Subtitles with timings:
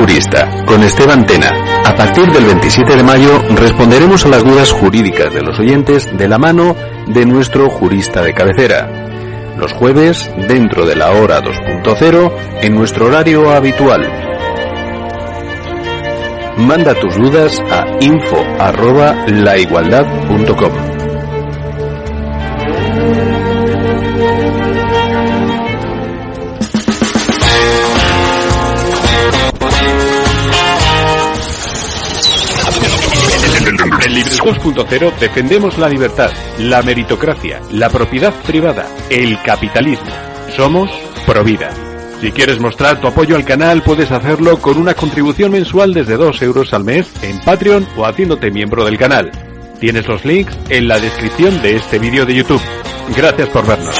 [0.00, 1.50] Jurista, con Esteban Tena.
[1.84, 6.26] A partir del 27 de mayo responderemos a las dudas jurídicas de los oyentes de
[6.26, 6.74] la mano
[7.06, 8.88] de nuestro jurista de cabecera.
[9.58, 12.32] Los jueves, dentro de la hora 2.0,
[12.62, 14.00] en nuestro horario habitual.
[16.56, 18.42] Manda tus dudas a info
[34.50, 40.10] 2.0 defendemos la libertad, la meritocracia, la propiedad privada, el capitalismo.
[40.56, 40.90] Somos
[41.24, 41.70] Provida.
[42.20, 46.42] Si quieres mostrar tu apoyo al canal, puedes hacerlo con una contribución mensual desde 2
[46.42, 49.30] euros al mes en Patreon o haciéndote miembro del canal.
[49.78, 52.62] Tienes los links en la descripción de este vídeo de YouTube.
[53.16, 53.94] Gracias por vernos.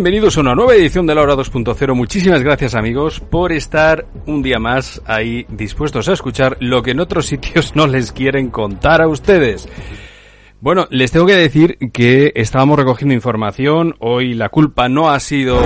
[0.00, 1.94] Bienvenidos a una nueva edición de la hora 2.0.
[1.94, 7.00] Muchísimas gracias amigos por estar un día más ahí dispuestos a escuchar lo que en
[7.00, 9.68] otros sitios no les quieren contar a ustedes.
[10.62, 13.94] Bueno, les tengo que decir que estábamos recogiendo información.
[13.98, 15.60] Hoy la culpa no ha sido,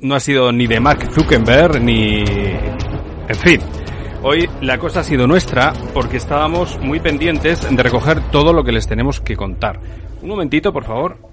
[0.00, 3.60] no ha sido ni de Mark Zuckerberg ni, en fin.
[4.20, 8.72] Hoy la cosa ha sido nuestra porque estábamos muy pendientes de recoger todo lo que
[8.72, 9.78] les tenemos que contar.
[10.22, 11.27] Un momentito, por favor.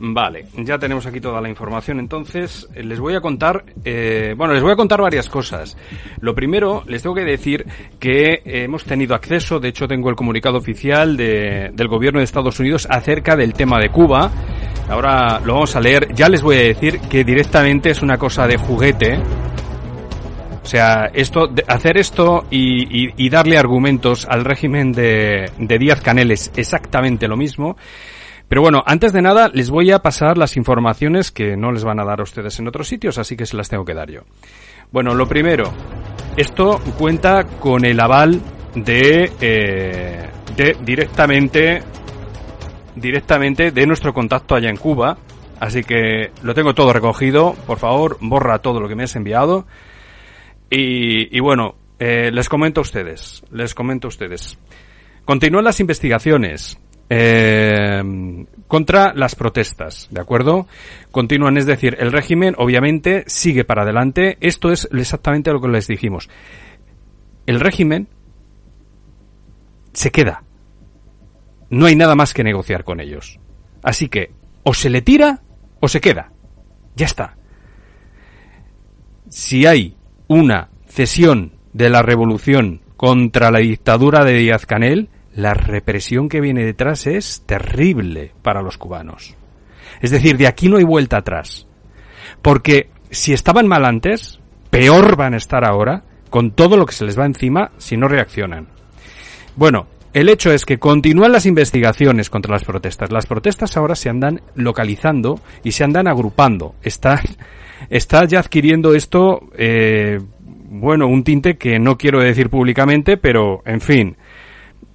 [0.00, 1.98] Vale, ya tenemos aquí toda la información.
[1.98, 5.76] Entonces, eh, les voy a contar, eh, bueno, les voy a contar varias cosas.
[6.20, 7.66] Lo primero, les tengo que decir
[7.98, 12.60] que hemos tenido acceso, de hecho tengo el comunicado oficial de, del gobierno de Estados
[12.60, 14.30] Unidos acerca del tema de Cuba.
[14.88, 16.14] Ahora lo vamos a leer.
[16.14, 19.18] Ya les voy a decir que directamente es una cosa de juguete.
[20.62, 26.02] O sea, esto, hacer esto y, y, y darle argumentos al régimen de, de Díaz
[26.02, 27.76] Canel es exactamente lo mismo.
[28.48, 32.00] Pero bueno, antes de nada les voy a pasar las informaciones que no les van
[32.00, 34.22] a dar a ustedes en otros sitios, así que se las tengo que dar yo.
[34.90, 35.70] Bueno, lo primero,
[36.36, 38.40] esto cuenta con el aval
[38.74, 41.82] de, eh, de directamente,
[42.96, 45.18] directamente de nuestro contacto allá en Cuba,
[45.60, 47.54] así que lo tengo todo recogido.
[47.66, 49.66] Por favor, borra todo lo que me has enviado.
[50.70, 54.58] Y, y bueno, eh, les comento a ustedes, les comento a ustedes.
[55.26, 56.78] Continúan las investigaciones
[57.10, 58.02] eh,
[58.66, 60.66] contra las protestas, ¿de acuerdo?
[61.10, 64.36] Continúan, es decir, el régimen obviamente sigue para adelante.
[64.40, 66.28] Esto es exactamente lo que les dijimos.
[67.46, 68.08] El régimen
[69.92, 70.42] se queda.
[71.70, 73.40] No hay nada más que negociar con ellos.
[73.82, 74.32] Así que
[74.62, 75.40] o se le tira
[75.80, 76.32] o se queda.
[76.94, 77.36] Ya está.
[79.28, 79.96] Si hay
[80.26, 85.08] una cesión de la revolución contra la dictadura de Díaz Canel,
[85.38, 89.36] la represión que viene detrás es terrible para los cubanos.
[90.00, 91.68] Es decir, de aquí no hay vuelta atrás.
[92.42, 94.40] Porque si estaban mal antes,
[94.70, 98.08] peor van a estar ahora, con todo lo que se les va encima si no
[98.08, 98.66] reaccionan.
[99.54, 103.12] Bueno, el hecho es que continúan las investigaciones contra las protestas.
[103.12, 106.74] Las protestas ahora se andan localizando y se andan agrupando.
[106.82, 107.22] Está,
[107.90, 113.80] está ya adquiriendo esto, eh, bueno, un tinte que no quiero decir públicamente, pero, en
[113.80, 114.16] fin,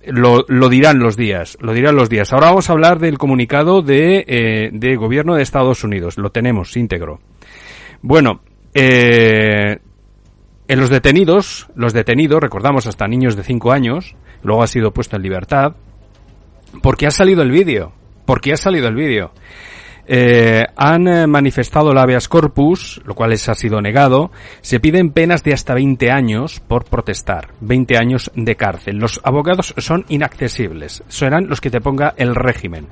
[0.08, 2.34] lo, lo, dirán los días, lo dirán los días.
[2.34, 6.18] Ahora vamos a hablar del comunicado de, eh, de gobierno de Estados Unidos.
[6.18, 7.20] Lo tenemos íntegro.
[8.02, 8.42] Bueno,
[8.74, 9.80] eh,
[10.68, 15.16] en los detenidos, los detenidos, recordamos hasta niños de 5 años, luego ha sido puesto
[15.16, 15.76] en libertad,
[16.82, 17.94] porque ha salido el vídeo,
[18.26, 19.32] porque ha salido el vídeo.
[20.06, 24.32] Eh, han eh, manifestado el habeas corpus, lo cual les ha sido negado.
[24.62, 28.98] Se piden penas de hasta 20 años por protestar, 20 años de cárcel.
[28.98, 32.88] Los abogados son inaccesibles, serán los que te ponga el régimen.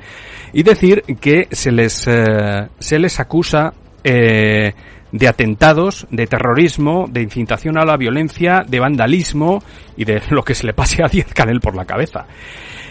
[0.53, 3.73] Y decir que se les, eh, se les acusa
[4.03, 4.73] eh,
[5.11, 9.61] de atentados, de terrorismo, de incitación a la violencia, de vandalismo
[9.97, 12.25] y de lo que se le pase a Diez Canel por la cabeza.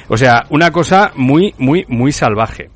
[0.09, 2.69] O sea, una cosa muy, muy, muy salvaje.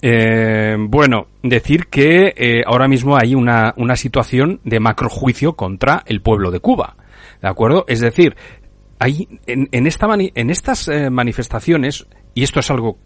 [0.00, 6.20] Eh, bueno, decir que eh, ahora mismo hay una, una situación de macrojuicio contra el
[6.20, 6.96] pueblo de Cuba.
[7.42, 7.84] ¿De acuerdo?
[7.88, 8.36] Es decir,
[8.98, 12.98] hay en, en, esta en estas eh, manifestaciones, y esto es algo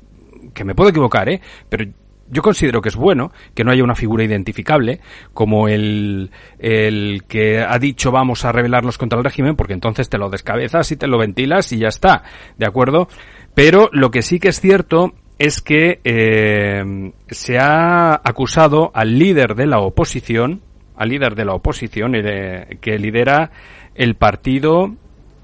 [0.55, 1.41] que me puedo equivocar, ¿eh?
[1.69, 1.87] pero
[2.29, 5.01] yo considero que es bueno que no haya una figura identificable
[5.35, 10.17] como el, el que ha dicho vamos a rebelarnos contra el régimen porque entonces te
[10.17, 12.23] lo descabezas y te lo ventilas y ya está,
[12.57, 13.09] ¿de acuerdo?
[13.55, 15.13] Pero lo que sí que es cierto
[15.43, 20.63] es que eh, se ha acusado al líder de la oposición,
[20.95, 23.51] al líder de la oposición eh, que lidera
[23.97, 24.95] el partido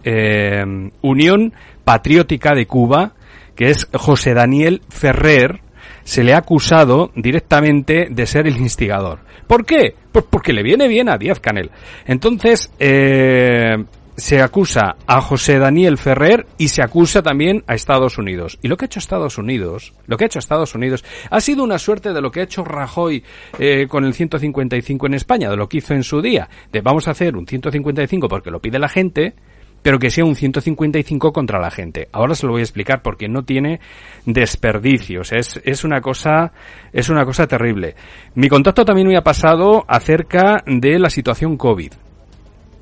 [0.05, 0.63] eh,
[1.03, 1.53] Unión
[1.83, 3.15] Patriótica de Cuba,
[3.57, 5.63] que es José Daniel Ferrer,
[6.05, 9.19] se le ha acusado directamente de ser el instigador.
[9.49, 9.97] ¿Por qué?
[10.13, 11.73] Pues porque le viene bien a Díaz Canel.
[12.07, 12.71] Entonces,
[14.19, 18.59] se acusa a José Daniel Ferrer y se acusa también a Estados Unidos.
[18.63, 21.63] Y lo que ha hecho Estados Unidos, lo que ha hecho Estados Unidos, ha sido
[21.63, 23.23] una suerte de lo que ha hecho Rajoy
[23.61, 27.07] eh, con el 155 en España, de lo que hizo en su día, de vamos
[27.07, 29.35] a hacer un 155 porque lo pide la gente,
[29.83, 32.09] pero que sea un 155 contra la gente.
[32.11, 33.79] Ahora se lo voy a explicar porque no tiene
[34.27, 35.31] desperdicios.
[35.31, 36.53] Es, es una cosa,
[36.93, 37.95] es una cosa terrible.
[38.35, 41.93] Mi contacto también me ha pasado acerca de la situación COVID.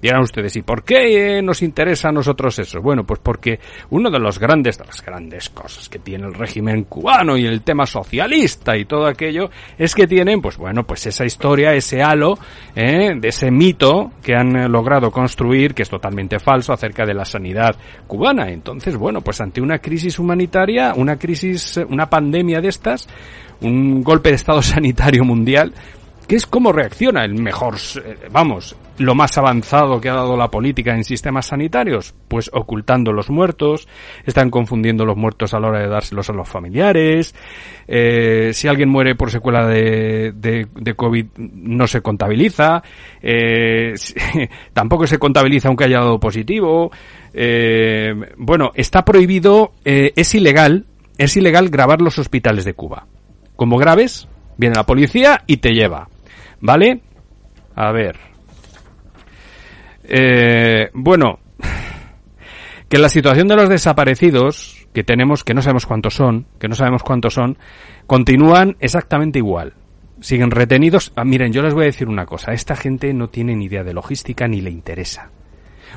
[0.01, 2.81] Dirán ustedes, ¿y por qué nos interesa a nosotros eso?
[2.83, 3.59] Bueno, pues porque
[3.91, 7.63] uno de los grandes, de las grandes cosas que tiene el régimen cubano y el
[7.63, 12.39] tema socialista y todo aquello, es que tienen, pues bueno, pues esa historia, ese halo,
[12.75, 13.15] ¿eh?
[13.19, 17.77] de ese mito que han logrado construir, que es totalmente falso, acerca de la sanidad
[18.07, 18.51] cubana.
[18.51, 23.09] Entonces, bueno, pues ante una crisis humanitaria, una crisis, una pandemia de estas,
[23.61, 25.73] un golpe de estado sanitario mundial,
[26.27, 27.77] que es cómo reacciona el mejor,
[28.31, 33.31] vamos, lo más avanzado que ha dado la política en sistemas sanitarios, pues ocultando los
[33.31, 33.87] muertos,
[34.25, 37.35] están confundiendo los muertos a la hora de dárselos a los familiares,
[37.87, 42.83] eh, si alguien muere por secuela de, COVID no se contabiliza,
[43.23, 43.95] eh,
[44.73, 46.91] tampoco se contabiliza aunque haya dado positivo,
[47.39, 50.87] eh, bueno, está prohibido, eh, es ilegal,
[51.19, 53.07] es ilegal grabar los hospitales de Cuba.
[53.57, 54.27] Como graves,
[54.57, 56.09] viene la policía y te lleva.
[56.61, 57.01] ¿Vale?
[57.75, 58.17] A ver.
[60.05, 61.39] Eh, bueno,
[62.89, 66.75] que la situación de los desaparecidos, que tenemos, que no sabemos cuántos son, que no
[66.75, 67.59] sabemos cuántos son,
[68.07, 69.75] continúan exactamente igual.
[70.21, 71.13] Siguen retenidos.
[71.17, 72.53] Ah, miren, yo les voy a decir una cosa.
[72.53, 75.31] Esta gente no tiene ni idea de logística ni le interesa.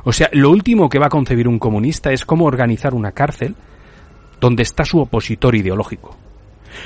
[0.03, 3.55] O sea, lo último que va a concebir un comunista es cómo organizar una cárcel
[4.39, 6.17] donde está su opositor ideológico.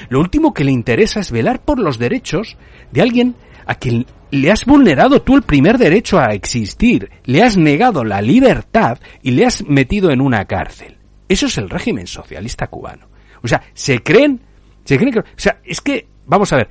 [0.09, 2.57] Lo último que le interesa es velar por los derechos
[2.91, 7.57] de alguien a quien le has vulnerado tú el primer derecho a existir, le has
[7.57, 10.97] negado la libertad y le has metido en una cárcel.
[11.27, 13.07] Eso es el régimen socialista cubano.
[13.43, 14.41] O sea, se creen,
[14.83, 16.69] se creen que, o sea, es que, vamos a ver,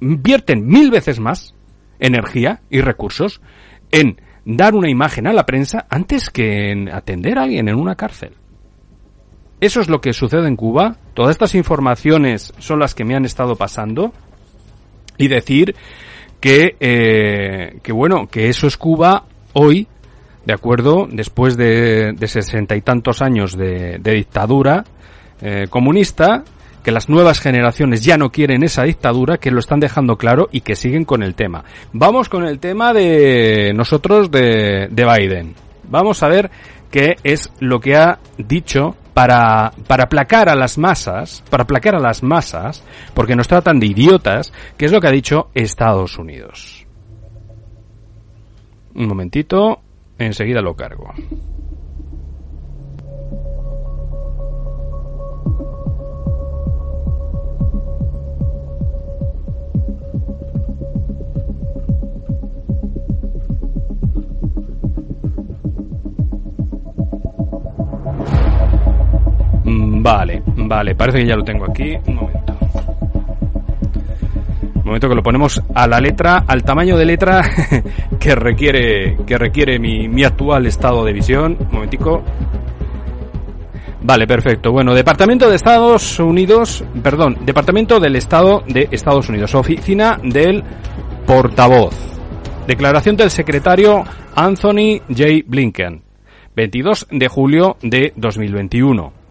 [0.00, 1.54] vierten mil veces más
[1.98, 3.40] energía y recursos
[3.90, 7.94] en dar una imagen a la prensa antes que en atender a alguien en una
[7.94, 8.32] cárcel.
[9.60, 10.98] Eso es lo que sucede en Cuba.
[11.14, 14.12] Todas estas informaciones son las que me han estado pasando.
[15.18, 15.74] Y decir
[16.40, 19.86] que, eh, que bueno, que eso es Cuba hoy,
[20.44, 24.84] de acuerdo, después de sesenta y tantos años de, de dictadura
[25.40, 26.44] eh, comunista,
[26.82, 30.60] que las nuevas generaciones ya no quieren esa dictadura, que lo están dejando claro y
[30.60, 31.64] que siguen con el tema.
[31.92, 35.54] Vamos con el tema de nosotros de, de Biden.
[35.88, 36.50] Vamos a ver
[36.96, 42.00] qué es lo que ha dicho para, para aplacar a las masas, para aplacar a
[42.00, 46.86] las masas, porque nos tratan de idiotas, que es lo que ha dicho Estados Unidos.
[48.94, 49.82] Un momentito,
[50.16, 51.12] enseguida lo cargo.
[70.06, 71.96] Vale, vale, parece que ya lo tengo aquí.
[72.06, 72.56] Un momento.
[74.76, 77.42] Un momento que lo ponemos a la letra, al tamaño de letra
[78.20, 81.56] que requiere, que requiere mi, mi actual estado de visión.
[81.58, 82.22] Un momentico.
[84.02, 84.70] Vale, perfecto.
[84.70, 90.62] Bueno, Departamento de Estados Unidos, perdón, Departamento del Estado de Estados Unidos, Oficina del
[91.26, 91.96] Portavoz.
[92.68, 94.04] Declaración del secretario
[94.36, 95.42] Anthony J.
[95.48, 96.00] Blinken,
[96.54, 99.25] 22 de julio de 2021.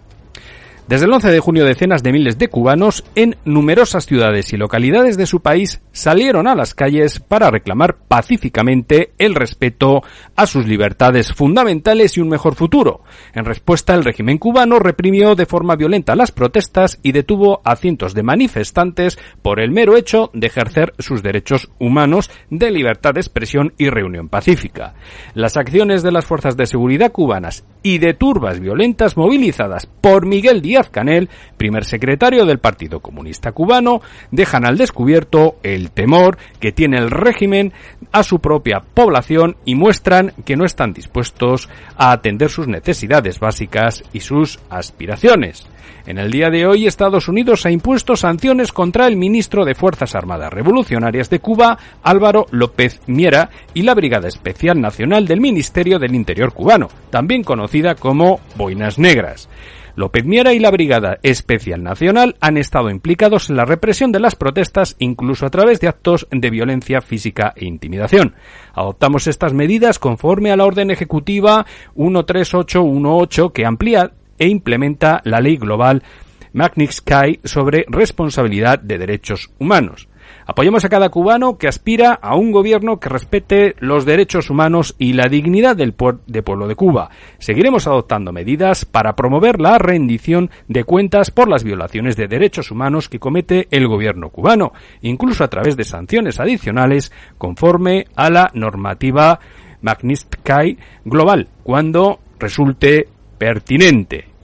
[0.88, 5.18] Desde el 11 de junio decenas de miles de cubanos en numerosas ciudades y localidades
[5.18, 10.04] de su país salieron a las calles para reclamar pacíficamente el respeto
[10.36, 13.02] a sus libertades fundamentales y un mejor futuro.
[13.34, 18.14] En respuesta, el régimen cubano reprimió de forma violenta las protestas y detuvo a cientos
[18.14, 23.74] de manifestantes por el mero hecho de ejercer sus derechos humanos de libertad de expresión
[23.80, 24.94] y reunión pacífica.
[25.34, 30.60] Las acciones de las fuerzas de seguridad cubanas y de turbas violentas movilizadas por Miguel
[30.60, 34.02] Díaz Canel, primer secretario del Partido Comunista Cubano,
[34.32, 37.74] dejan al descubierto el temor que tiene el régimen
[38.12, 44.04] a su propia población y muestran que no están dispuestos a atender sus necesidades básicas
[44.14, 45.68] y sus aspiraciones.
[46.08, 50.14] En el día de hoy, Estados Unidos ha impuesto sanciones contra el ministro de Fuerzas
[50.14, 56.14] Armadas Revolucionarias de Cuba, Álvaro López Miera, y la Brigada Especial Nacional del Ministerio del
[56.14, 59.50] Interior cubano, también conocida como Boinas Negras.
[59.96, 64.36] López Miera y la Brigada Especial Nacional han estado implicados en la represión de las
[64.36, 68.36] protestas, incluso a través de actos de violencia física e intimidación.
[68.74, 75.58] Adoptamos estas medidas conforme a la orden ejecutiva 13818 que amplía e implementa la ley
[75.58, 76.04] global
[76.54, 80.08] Magnitsky sobre responsabilidad de derechos humanos.
[80.48, 85.14] Apoyamos a cada cubano que aspira a un gobierno que respete los derechos humanos y
[85.14, 87.10] la dignidad del pueblo de Cuba.
[87.40, 93.10] Seguiremos adoptando medidas para promover la rendición de cuentas por las violaciones de derechos humanos
[93.10, 99.40] que comete el gobierno cubano, incluso a través de sanciones adicionales conforme a la normativa
[99.82, 104.36] Magnitsky global, cuando resulte pertinente.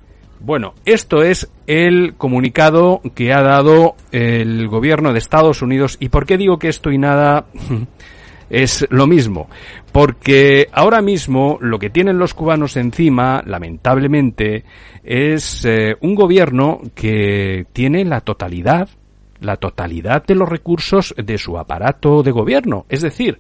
[0.44, 5.98] Bueno, esto es el comunicado que ha dado el gobierno de Estados Unidos.
[6.00, 7.46] ¿Y por qué digo que esto y nada
[8.50, 9.50] es lo mismo?
[9.92, 14.64] Porque ahora mismo lo que tienen los cubanos encima, lamentablemente,
[15.04, 18.90] es eh, un gobierno que tiene la totalidad,
[19.42, 22.88] la totalidad de los recursos de su aparato de gobierno.
[22.90, 23.38] Es decir,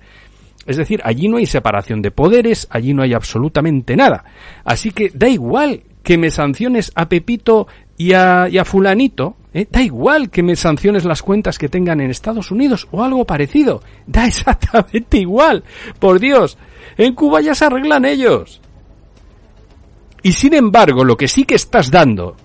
[0.66, 4.24] es decir, allí no hay separación de poderes, allí no hay absolutamente nada.
[4.64, 9.68] Así que da igual que me sanciones a Pepito y a, fulanito, ¿eh?
[9.70, 13.82] da igual que me sanciones las cuentas que tengan en Estados Unidos o algo parecido,
[14.08, 15.64] da exactamente igual,
[16.00, 16.58] por Dios,
[16.98, 18.62] en Cuba ya se arreglan ellos.
[20.24, 22.36] Y sin embargo, lo que sí que estás dando, o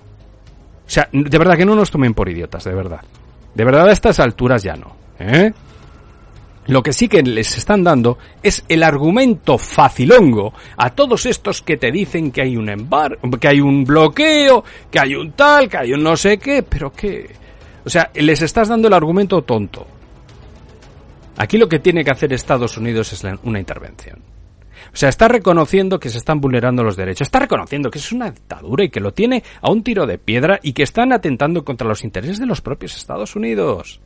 [0.91, 3.01] sea, de verdad que no nos tomen por idiotas, de verdad.
[3.55, 5.53] De verdad a estas alturas ya no, ¿eh?
[6.67, 11.77] Lo que sí que les están dando es el argumento facilongo a todos estos que
[11.77, 15.79] te dicen que hay un embargo, que hay un bloqueo, que hay un tal, que
[15.79, 17.31] hay un no sé qué, pero que...
[17.85, 19.87] O sea, les estás dando el argumento tonto.
[21.37, 24.19] Aquí lo que tiene que hacer Estados Unidos es una intervención.
[24.93, 28.31] O sea, está reconociendo que se están vulnerando los derechos, está reconociendo que es una
[28.31, 31.87] dictadura y que lo tiene a un tiro de piedra y que están atentando contra
[31.87, 34.01] los intereses de los propios Estados Unidos.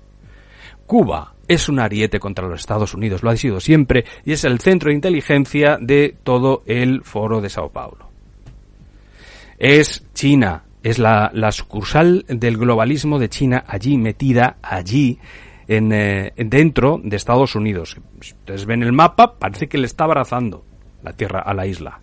[0.87, 4.61] Cuba es un ariete contra los Estados Unidos, lo ha sido siempre, y es el
[4.61, 8.09] centro de inteligencia de todo el foro de Sao Paulo.
[9.59, 15.19] Es China, es la, sucursal del globalismo de China allí metida, allí,
[15.67, 17.97] en, eh, dentro de Estados Unidos.
[18.21, 20.65] Si ustedes ven el mapa, parece que le está abrazando
[21.03, 22.01] la tierra a la isla.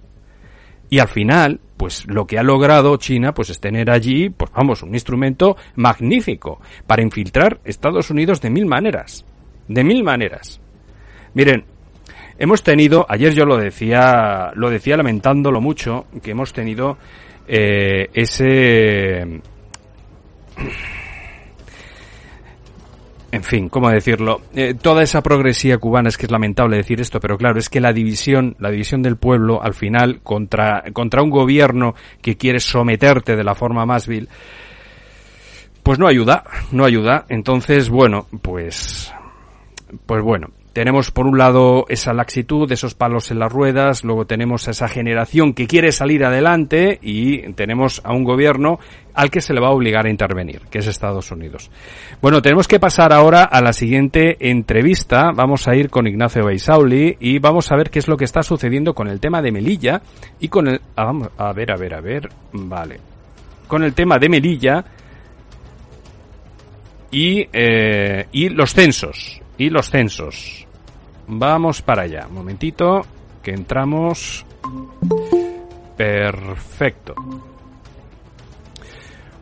[0.90, 4.84] Y al final, pues lo que ha logrado China, pues es tener allí, pues vamos,
[4.84, 9.26] un instrumento magnífico para infiltrar Estados Unidos de mil maneras.
[9.68, 10.60] De mil maneras.
[11.34, 11.66] Miren,
[12.38, 16.98] hemos tenido, ayer yo lo decía, lo decía lamentándolo mucho, que hemos tenido
[17.48, 19.42] eh, ese
[23.30, 24.42] en fin, ¿cómo decirlo?
[24.56, 27.82] Eh, toda esa progresía cubana es que es lamentable decir esto, pero claro, es que
[27.82, 33.36] la división, la división del pueblo, al final, contra, contra un gobierno que quiere someterte
[33.36, 34.30] de la forma más vil,
[35.84, 37.26] pues no ayuda, no ayuda.
[37.28, 39.14] Entonces, bueno, pues,
[40.06, 44.68] pues bueno, tenemos por un lado esa laxitud, esos palos en las ruedas, luego tenemos
[44.68, 48.80] a esa generación que quiere salir adelante y tenemos a un gobierno
[49.16, 51.72] al que se le va a obligar a intervenir, que es Estados Unidos.
[52.22, 55.32] Bueno, tenemos que pasar ahora a la siguiente entrevista.
[55.32, 58.44] Vamos a ir con Ignacio Beisauli y vamos a ver qué es lo que está
[58.44, 60.04] sucediendo con el tema de Melilla
[60.40, 60.80] y con el...
[60.96, 62.30] Ah, vamos, a ver, a ver, a ver.
[62.54, 63.00] Vale.
[63.68, 64.86] Con el tema de Melilla
[67.10, 69.42] y, eh, y los censos.
[69.58, 70.68] Y los censos.
[71.28, 72.28] Vamos para allá.
[72.28, 73.02] Un momentito,
[73.42, 74.46] que entramos.
[75.98, 77.16] Perfecto.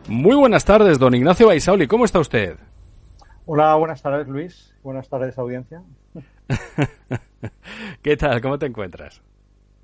[0.08, 1.86] Muy buenas tardes, don Ignacio Baisauli.
[1.86, 2.56] ¿Cómo está usted?
[3.44, 4.74] Hola, buenas tardes, Luis.
[4.82, 5.82] Buenas tardes, audiencia.
[8.02, 8.40] ¿Qué tal?
[8.40, 9.22] ¿Cómo te encuentras?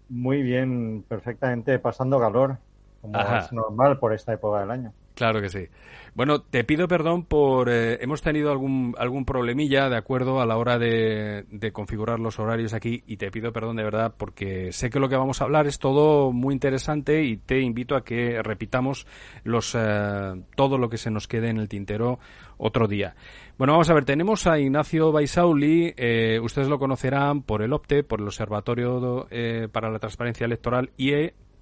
[0.08, 2.58] Muy bien, perfectamente pasando calor,
[3.00, 4.92] como es normal por esta época del año.
[5.14, 5.68] Claro que sí.
[6.14, 7.70] Bueno, te pido perdón por...
[7.70, 12.74] Eh, hemos tenido algún, algún problemilla, de acuerdo, a la hora de, configurar los horarios
[12.74, 15.66] aquí y te pido perdón de verdad porque sé que lo que vamos a hablar
[15.66, 19.06] es todo muy interesante y te invito a que repitamos
[19.42, 22.18] los, eh, todo lo que se nos quede en el tintero
[22.58, 23.14] otro día.
[23.56, 28.04] Bueno, vamos a ver, tenemos a Ignacio Baisauli, eh, ustedes lo conocerán por el OPTE,
[28.04, 29.28] por el Observatorio
[29.72, 31.12] para la Transparencia Electoral y,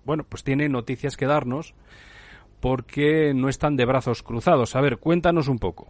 [0.04, 1.74] bueno, pues tiene noticias que darnos
[2.60, 4.76] porque no están de brazos cruzados.
[4.76, 5.88] A ver, cuéntanos un poco.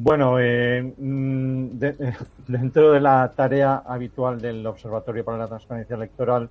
[0.00, 1.70] Bueno, eh, mm,
[2.46, 6.48] dentro de la tarea habitual del Observatorio para la Transparencia Electoral,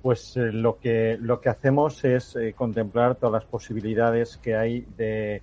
[0.00, 4.86] pues eh, lo que lo que hacemos es eh, contemplar todas las posibilidades que hay
[4.96, 5.42] de,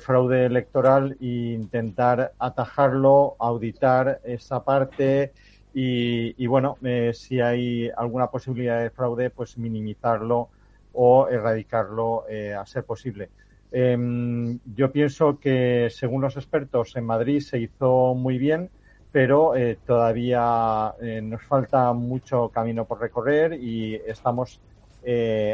[0.00, 5.32] fraude electoral e intentar atajarlo, auditar esa parte
[5.72, 6.76] y, y bueno,
[7.12, 10.48] si hay alguna posibilidad de fraude, pues minimizarlo
[10.94, 13.30] o erradicarlo eh, a ser posible.
[13.70, 18.70] Em, yo pienso que, según los expertos, en Madrid se hizo muy bien,
[19.12, 24.60] pero eh, todavía eh, nos falta mucho camino por recorrer y estamos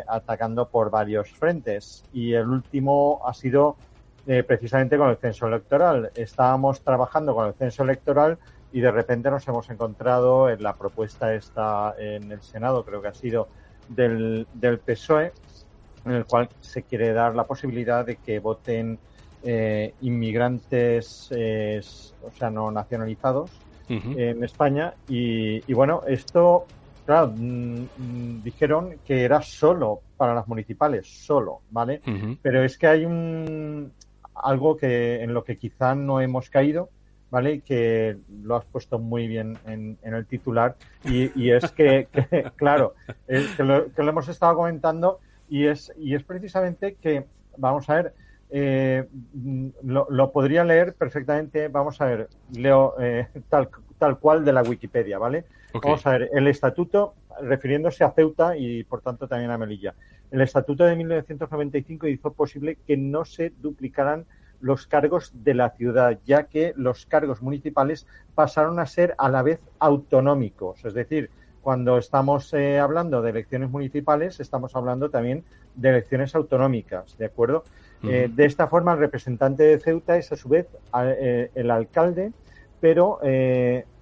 [0.07, 2.05] atacando por varios frentes.
[2.13, 3.77] Y el último ha sido
[4.47, 6.13] precisamente con el censo electoral.
[6.15, 8.39] Estábamos trabajando con el censo electoral
[8.73, 13.09] y de repente nos hemos encontrado en la propuesta esta en el Senado, creo que
[13.09, 13.49] ha sido
[13.91, 15.33] del, del PSOE,
[16.07, 18.99] en el cual se quiere dar la posibilidad de que voten
[19.43, 21.81] eh, inmigrantes, eh,
[22.23, 23.51] o sea, no nacionalizados
[23.89, 24.95] en España.
[25.09, 26.67] Y, bueno, esto,
[27.05, 32.01] claro, mm, mm, dijeron que era solo para las municipales, solo, ¿vale?
[32.41, 33.93] Pero es que hay un
[34.35, 36.89] algo que en lo que quizá no hemos caído,
[37.31, 37.61] ¿vale?
[37.61, 42.09] Que lo has puesto muy bien en, el titular y, es que,
[42.57, 42.95] claro,
[43.27, 48.15] que, lo, hemos estado comentando y es, y es precisamente que, vamos a ver,
[48.51, 49.07] eh,
[49.83, 55.19] lo, podría leer perfectamente, vamos a ver, leo eh, tal, tal cual de la Wikipedia,
[55.19, 55.45] ¿vale?
[55.73, 59.95] Vamos a ver, el estatuto, refiriéndose a Ceuta y por tanto también a Melilla,
[60.31, 64.27] el estatuto de 1995 hizo posible que no se duplicaran
[64.61, 69.43] los cargos de la ciudad, ya que los cargos municipales pasaron a ser a la
[69.43, 70.85] vez autonómicos.
[70.85, 71.31] Es decir,
[71.63, 75.45] cuando estamos eh, hablando de elecciones municipales, estamos hablando también
[75.75, 77.65] de elecciones autonómicas, ¿de acuerdo?
[78.03, 80.67] Eh, de esta forma, el representante de Ceuta es a su vez
[81.03, 82.33] eh, el alcalde,
[82.81, 83.21] pero,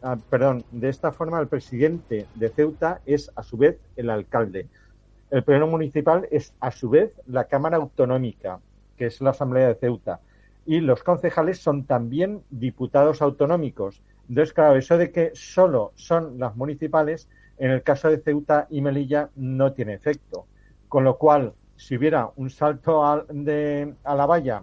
[0.03, 4.69] ah, perdón, de esta forma el presidente de Ceuta es a su vez el alcalde.
[5.33, 8.61] El pleno municipal es a su vez la Cámara Autonómica,
[8.97, 10.21] que es la Asamblea de Ceuta
[10.69, 14.03] y los concejales son también diputados autonómicos.
[14.29, 17.27] Entonces, claro, eso de que solo son las municipales,
[17.57, 20.45] en el caso de Ceuta y Melilla no tiene efecto.
[20.87, 24.63] Con lo cual, si hubiera un salto a, de, a la valla,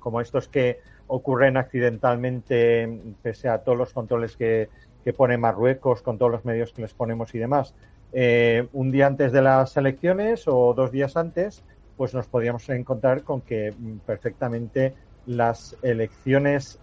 [0.00, 4.70] como estos que ocurren accidentalmente, pese a todos los controles que,
[5.16, 7.76] pone Marruecos, con todos los medios que les ponemos y demás,
[8.12, 11.62] eh, un día antes de las elecciones o dos días antes,
[11.96, 14.94] pues nos podríamos encontrar con que mm, perfectamente
[15.26, 16.78] las elecciones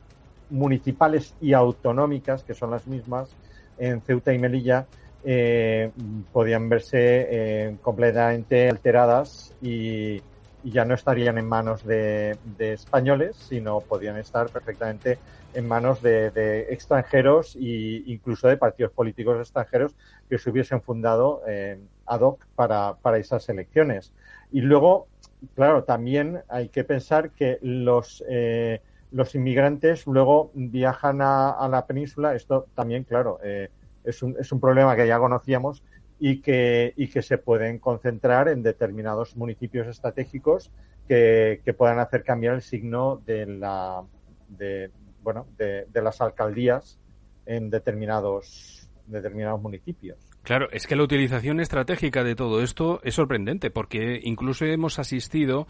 [0.50, 3.30] municipales y autonómicas, que son las mismas
[3.78, 4.88] en Ceuta y Melilla,
[5.24, 5.92] eh,
[6.32, 10.22] podían verse eh, completamente alteradas y,
[10.62, 15.18] ya no estarían en manos de, españoles, sino podían estar perfectamente
[15.54, 19.96] en manos de, extranjeros e incluso de partidos políticos extranjeros
[20.30, 24.12] que se hubiesen fundado eh, ad hoc para, para esas elecciones.
[24.52, 25.08] Y luego
[25.56, 32.36] claro, también hay que pensar que los, eh, los inmigrantes luego viajan a, la península.
[32.36, 33.70] Esto también, claro, eh,
[34.04, 35.84] es, un, es un problema que ya conocíamos
[36.20, 40.72] y que, y que se pueden concentrar en determinados municipios estratégicos
[41.08, 44.04] que, que puedan hacer cambiar el signo de, la,
[44.50, 44.92] de,
[45.24, 47.00] bueno, de, de las alcaldías
[47.46, 50.29] en determinados, determinados municipios.
[50.44, 55.68] Claro, es que la utilización estratégica de todo esto es sorprendente porque incluso hemos asistido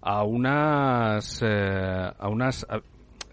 [0.00, 2.66] a unas, eh, a unas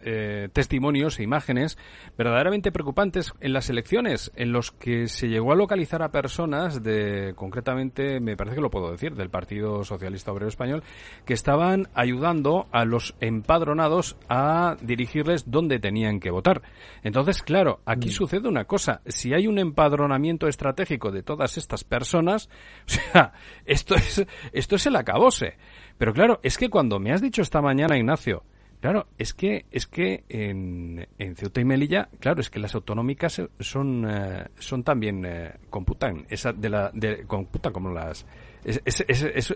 [0.04, 1.78] eh, testimonios e imágenes
[2.18, 7.34] verdaderamente preocupantes en las elecciones, en los que se llegó a localizar a personas de,
[7.36, 10.84] concretamente, me parece que lo puedo decir, del Partido Socialista Obrero Español,
[11.26, 16.62] que estaban ayudando a los empadronados a dirigirles dónde tenían que votar.
[17.04, 18.12] Entonces, claro, aquí mm.
[18.12, 19.02] sucede una cosa.
[19.06, 22.50] Si hay un empadronamiento estratégico de todas estas personas,
[22.88, 23.34] o sea,
[23.66, 25.58] esto es, esto es el acabose.
[25.98, 28.44] Pero claro, es que cuando me has dicho esta mañana, Ignacio,
[28.80, 33.42] Claro, es que es que en, en Ceuta y Melilla, claro, es que las autonómicas
[33.60, 36.26] son eh, son también eh, computan.
[36.30, 38.26] Esa de la de, computan como las
[38.64, 39.54] es, es,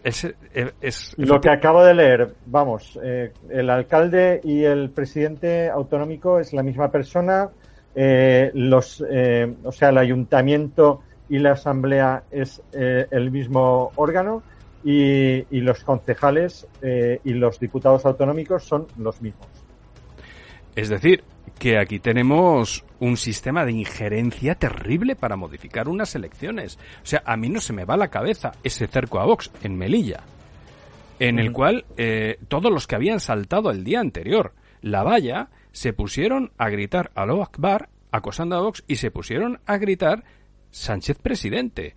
[0.82, 6.52] es, lo que acabo de leer, vamos, eh, el alcalde y el presidente autonómico es
[6.52, 7.50] la misma persona,
[7.96, 14.42] los o sea, el ayuntamiento y la asamblea es el mismo órgano
[14.84, 19.48] y, los concejales eh, y los diputados autonómicos son los mismos.
[20.76, 21.24] Es decir,
[21.60, 26.78] que aquí tenemos un sistema de injerencia terrible para modificar unas elecciones.
[27.04, 29.78] O sea, a mí no se me va la cabeza ese cerco a Vox en
[29.78, 30.24] Melilla,
[31.20, 35.94] en el cual eh, todos los que habían saltado el día anterior la valla se
[35.94, 40.24] pusieron a gritar a lo Akbar acosando a Vox y se pusieron a gritar
[40.72, 41.96] Sánchez presidente.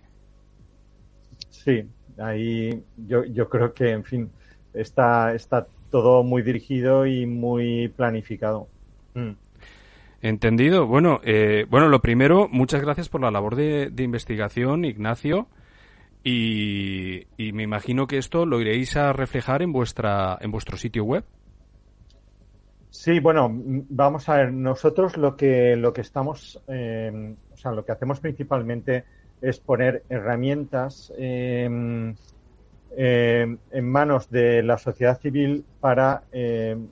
[1.49, 1.83] Sí,
[2.19, 4.29] ahí yo, yo creo que, en fin,
[4.73, 8.67] está, está todo muy dirigido y muy planificado.
[9.13, 9.31] Mm.
[10.21, 10.87] Entendido.
[10.87, 15.47] Bueno, eh, bueno, lo primero, muchas gracias por la labor de, investigación, Ignacio.
[16.23, 21.05] Y, y, me imagino que esto lo iréis a reflejar en vuestra en vuestro sitio
[21.05, 21.23] web.
[22.89, 24.51] Sí, bueno, vamos a ver.
[24.51, 29.05] Nosotros lo que lo que estamos, eh, o sea, lo que hacemos principalmente
[29.41, 32.15] es poner herramientas em,
[32.95, 36.87] em, en manos de la sociedad civil para em,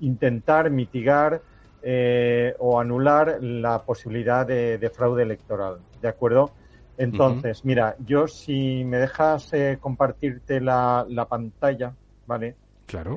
[0.00, 1.40] intentar mitigar
[1.82, 5.78] eh, o anular la posibilidad de, fraude electoral.
[6.00, 6.52] ¿De acuerdo?
[6.98, 11.94] Entonces, mira, yo si me dejas eh, compartirte la, pantalla,
[12.26, 12.54] ¿vale?
[12.86, 13.16] Claro.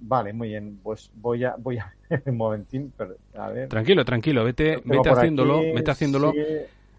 [0.00, 0.80] vale, muy bien.
[0.82, 1.94] Pues voy a, voy a
[2.26, 2.92] un momentín,
[3.34, 3.68] a ver.
[3.68, 6.32] Tranquilo, tranquilo, vete, vete haciéndolo, vete haciéndolo.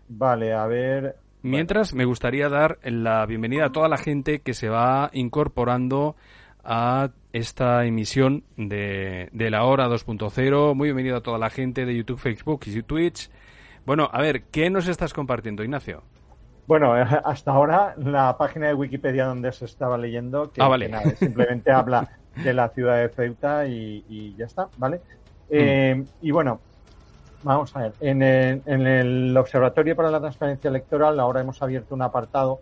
[0.08, 1.16] Vale, a ver.
[1.42, 6.16] Mientras, me gustaría dar la bienvenida a toda la gente que se va incorporando
[6.64, 10.76] a esta emisión de, de la hora 2.0.
[10.76, 13.30] Muy bienvenido a toda la gente de YouTube, Facebook y Twitch.
[13.86, 16.04] Bueno, a ver, ¿qué nos estás compartiendo, Ignacio?
[16.68, 16.94] Bueno,
[17.26, 22.54] hasta ahora la página de Wikipedia donde se estaba leyendo, que, ah, simplemente habla de
[22.54, 24.98] la ciudad de Ceuta y, ya está, ¿vale?
[24.98, 25.02] Mm.
[25.50, 26.60] Eh, y bueno,
[27.44, 32.60] Vamos a ver, en el, Observatorio para la Transparencia Electoral ahora hemos abierto un apartado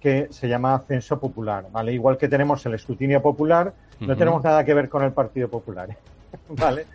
[0.00, 1.92] que se llama Censo Popular, ¿vale?
[1.92, 5.90] Igual que tenemos el escrutinio popular, no tenemos nada que ver con el Partido Popular,
[5.90, 5.96] ¿eh?
[6.48, 6.86] ¿vale?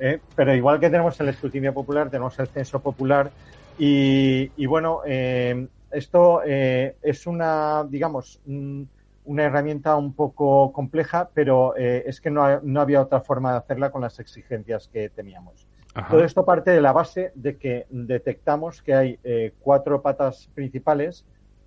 [0.00, 3.30] Eh, pero igual que tenemos el escrutinio popular, tenemos el censo popular
[3.78, 12.30] y, bueno, eh, esto es una, digamos, una herramienta un poco compleja, pero es que
[12.30, 15.67] no, no había otra forma de hacerla con las exigencias que teníamos.
[16.08, 21.24] Todo esto parte de la base de que detectamos que hay eh, cuatro patas principales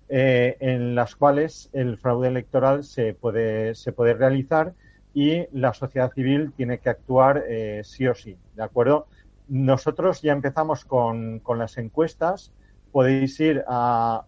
[0.08, 4.72] eh, en las cuales el fraude electoral se puede, se puede realizar
[5.14, 9.06] y la sociedad civil tiene que actuar eh, sí o sí, ¿de acuerdo?
[9.48, 12.52] Nosotros ya empezamos con, con las encuestas.
[12.90, 14.24] Podéis ir a,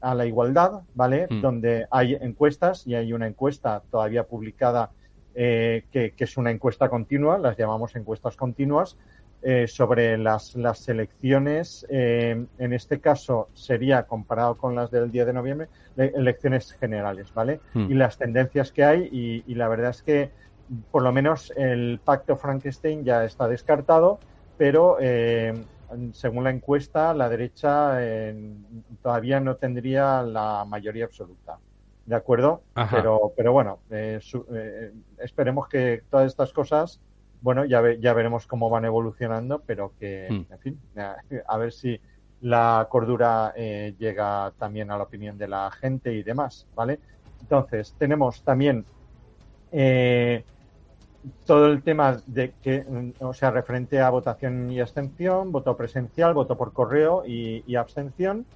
[0.00, 1.26] a la igualdad, ¿vale?
[1.30, 1.40] Mm.
[1.40, 4.90] Donde hay encuestas y hay una encuesta todavía publicada
[5.34, 8.96] que, que, es una encuesta continua, las llamamos encuestas continuas,
[9.42, 15.26] eh, sobre las, las elecciones, eh, en este caso sería comparado con las del 10
[15.26, 17.60] de noviembre, elecciones generales, ¿vale?
[17.74, 17.90] Hmm.
[17.90, 19.08] Y las tendencias que hay,
[19.46, 20.30] y, la verdad es que
[20.90, 24.18] por lo menos el pacto Frankenstein ya está descartado,
[24.58, 25.54] pero eh,
[26.12, 28.00] según la encuesta, la derecha
[29.00, 31.58] todavía no tendría la mayoría absoluta.
[32.04, 32.62] ¿De acuerdo?
[32.90, 33.78] Pero, pero bueno,
[35.18, 37.00] esperemos que todas estas cosas
[37.40, 40.52] bueno, ya, ya veremos cómo van evolucionando, pero que, hmm.
[40.52, 40.80] en fin,
[41.46, 42.00] a, ver si
[42.40, 47.00] la cordura eh, llega también a la opinión de la gente y demás, ¿vale?
[47.40, 48.84] Entonces, tenemos también
[49.72, 50.44] eh,
[51.44, 56.56] todo el tema de que, o sea, referente a votación y abstención, voto presencial, voto
[56.56, 58.46] por correo y, abstención.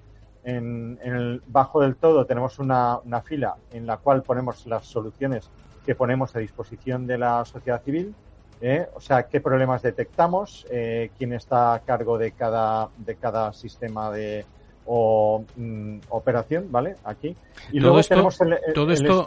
[0.42, 5.50] En, el bajo del todo tenemos una, una fila en la cual ponemos las soluciones
[5.84, 8.14] que ponemos a disposición de la sociedad civil
[8.60, 8.86] ¿eh?
[8.94, 14.10] o sea, qué problemas detectamos, eh, quién está a cargo de cada, de cada sistema
[14.10, 14.44] de
[14.86, 16.96] o, mm, operación, ¿vale?
[17.04, 17.36] Aquí.
[17.72, 19.26] Y luego tenemos el, todo esto,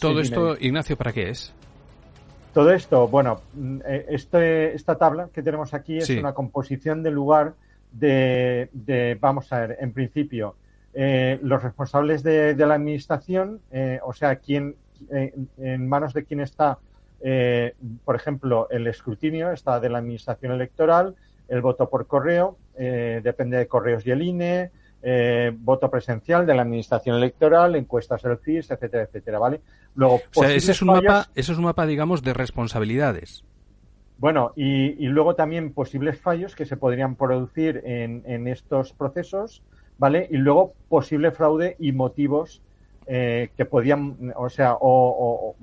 [0.00, 1.54] todo esto, Ignacio, ¿para qué es?
[2.54, 7.14] todo esto, bueno, mm, eh, este, esta tabla que tenemos aquí es una composición del
[7.14, 7.54] lugar
[7.92, 10.54] de, de, vamos a ver, en principio,
[10.94, 14.76] eh, los responsables de, la administración, eh, o sea, quién,
[15.10, 16.78] en manos de quién está,
[18.04, 21.14] por ejemplo, el escrutinio está de la administración electoral,
[21.48, 24.70] el voto por correo, depende de correos y el INE,
[25.58, 29.60] voto presencial de la administración electoral, encuestas del CIS, etcétera, etcétera, ¿vale?
[29.94, 33.44] Luego, ese es un mapa, eso es un mapa, digamos, de responsabilidades.
[34.18, 39.62] Bueno, y, luego también posibles fallos que se podrían producir en, estos procesos,
[39.98, 40.28] ¿vale?
[40.30, 42.62] Y luego posible fraude y motivos
[43.06, 45.54] eh, que podían, o sea, o,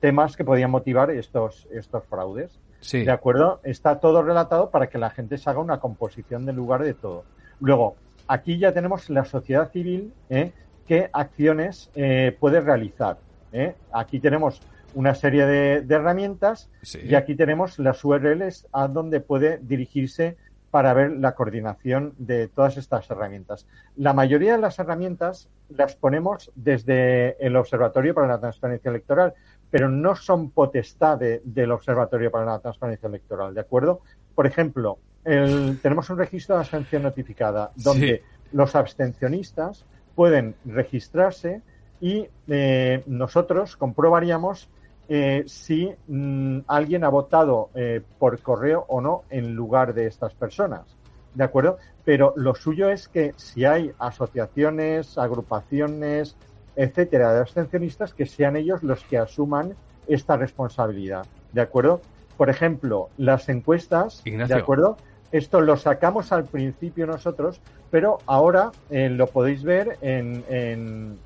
[0.00, 2.58] temas que podían motivar estos, estos fraudes.
[2.80, 3.04] Sí.
[3.04, 3.60] ¿De acuerdo?
[3.62, 7.24] Está todo relatado para que la gente se haga una composición del lugar de todo.
[7.60, 10.52] Luego, aquí ya tenemos la sociedad civil, ¿eh?
[10.86, 13.18] qué acciones eh, puede realizar.
[13.52, 13.74] ¿eh?
[13.92, 14.62] Aquí tenemos
[14.94, 16.70] una serie de, herramientas
[17.04, 20.36] y aquí tenemos las URLs a donde puede dirigirse
[20.70, 23.66] para ver la coordinación de todas estas herramientas.
[23.96, 29.34] La mayoría de las herramientas las ponemos desde el Observatorio para la Transparencia Electoral,
[29.70, 34.00] pero no son potestad del Observatorio para la Transparencia Electoral, ¿de acuerdo?
[34.34, 41.62] Por ejemplo, tenemos un registro de abstención notificada donde los abstencionistas pueden registrarse
[42.00, 44.68] y eh, nosotros comprobaríamos
[45.08, 50.34] eh, si mm, alguien ha votado eh, por correo o no en lugar de estas
[50.34, 50.96] personas.
[51.34, 51.78] ¿De acuerdo?
[52.04, 56.36] Pero lo suyo es que si hay asociaciones, agrupaciones,
[56.82, 59.74] etcétera, de abstencionistas, que sean ellos los que asuman
[60.06, 61.26] esta responsabilidad.
[61.52, 62.00] ¿De acuerdo?
[62.36, 64.96] Por ejemplo, las encuestas, ¿de acuerdo?
[65.30, 71.18] Esto lo sacamos al principio nosotros, pero ahora lo podéis ver en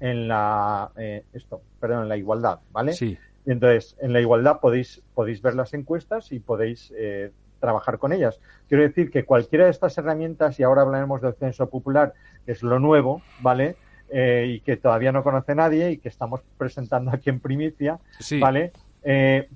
[0.00, 2.92] en la eh, esto, perdón, en la igualdad, ¿vale?
[2.92, 3.18] Sí.
[3.46, 8.38] Entonces, en la igualdad podéis podéis ver las encuestas y podéis eh, trabajar con ellas.
[8.68, 12.14] Quiero decir que cualquiera de estas herramientas, y ahora hablaremos del censo popular,
[12.46, 13.76] que es lo nuevo, ¿vale?
[14.10, 17.98] Eh, y que todavía no conoce nadie y que estamos presentando aquí en primicia,
[18.40, 18.72] ¿vale?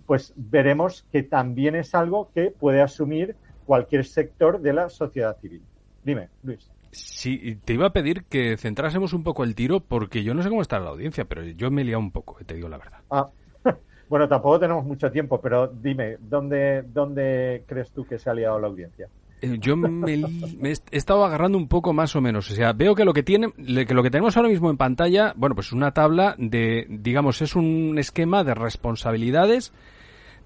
[0.06, 3.36] pues veremos que también es algo que puede asumir
[3.66, 5.62] cualquier sector de la sociedad civil.
[6.04, 6.70] Dime, Luis.
[6.92, 10.50] Sí, te iba a pedir que centrásemos un poco el tiro porque yo no sé
[10.50, 12.98] cómo está la audiencia, pero yo me he liado un poco, te digo la verdad.
[13.10, 13.30] Ah,
[14.10, 18.60] bueno, tampoco tenemos mucho tiempo, pero dime, ¿dónde, dónde crees tú que se ha liado
[18.60, 19.08] la audiencia?
[19.42, 22.50] Eh, yo me, he estado agarrando un poco más o menos.
[22.50, 25.35] O sea, veo que lo que tiene, que lo que tenemos ahora mismo en pantalla,
[25.37, 29.72] bueno, pues una tabla de, digamos, es un esquema de responsabilidades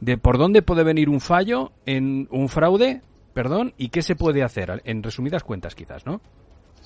[0.00, 3.02] de por dónde puede venir un fallo en un fraude
[3.36, 6.22] perdón, y qué se puede hacer, en resumidas cuentas quizás, ¿no?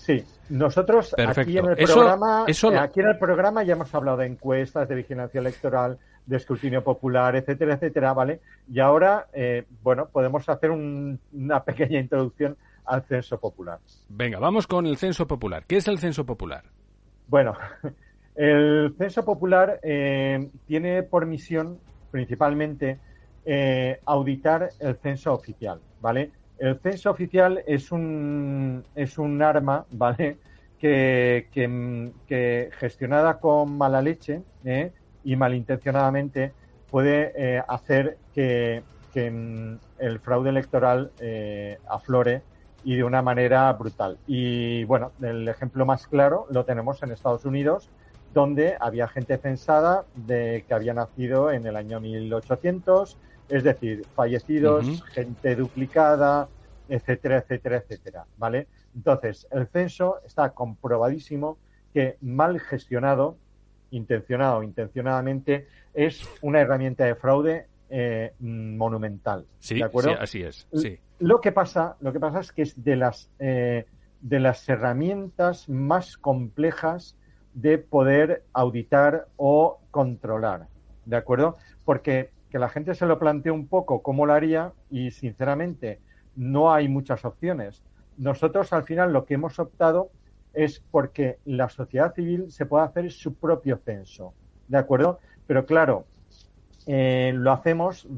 [0.01, 4.89] Sí, nosotros aquí en el programa, aquí en el programa ya hemos hablado de encuestas,
[4.89, 8.41] de vigilancia electoral, de escrutinio popular, etcétera, etcétera, ¿vale?
[8.67, 13.79] Y ahora, eh, bueno, podemos hacer una pequeña introducción al censo popular.
[14.09, 15.65] Venga, vamos con el censo popular.
[15.67, 16.65] ¿Qué es el censo popular?
[17.29, 17.55] Bueno,
[18.35, 21.79] el censo popular eh, tiene por misión
[22.11, 22.99] principalmente
[23.45, 26.31] eh, auditar el censo oficial, ¿vale?
[26.61, 30.37] El censo oficial es un, es un arma, ¿vale?
[30.79, 34.93] Que, que, gestionada con mala leche ¿eh?
[35.25, 36.53] y malintencionadamente
[36.91, 38.83] puede eh, hacer que,
[39.15, 42.43] mm, el fraude electoral eh, aflore
[42.85, 44.19] y de una manera brutal.
[44.27, 47.89] Y bueno, el ejemplo más claro lo tenemos en Estados Unidos,
[48.35, 53.19] donde había gente censada de que había nacido en el año 1800,
[53.51, 56.49] es decir, fallecidos, gente duplicada,
[56.89, 58.67] etcétera, etcétera, etcétera, ¿vale?
[58.95, 61.59] Entonces, el censo está comprobadísimo
[61.93, 63.37] que mal gestionado,
[63.91, 69.47] intencionado o intencionadamente, es una herramienta de fraude eh, monumental.
[69.59, 70.13] Sí, ¿de acuerdo?
[70.19, 70.67] así es.
[70.73, 70.99] Sí.
[71.19, 73.85] Lo que pasa, lo que pasa es que es de las eh,
[74.21, 77.17] de las herramientas más complejas
[77.55, 80.69] de poder auditar o controlar,
[81.05, 81.57] ¿de acuerdo?
[81.85, 86.01] Porque que la gente se lo plantee un poco cómo lo haría y sinceramente
[86.37, 87.83] no hay muchas opciones.
[88.17, 90.11] Nosotros al final lo que hemos optado
[90.53, 94.35] es porque la sociedad civil se pueda hacer su propio censo,
[94.69, 95.21] ¿de acuerdo?
[95.47, 96.07] Pero claro,
[96.87, 98.09] eh, lo hacemos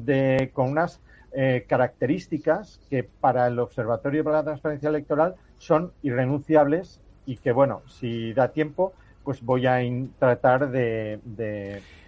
[0.53, 0.99] con unas
[1.31, 7.83] eh, características que para el Observatorio para la Transparencia Electoral son irrenunciables y que, bueno,
[7.87, 8.93] si da tiempo,
[9.23, 9.79] pues voy a
[10.19, 11.19] tratar de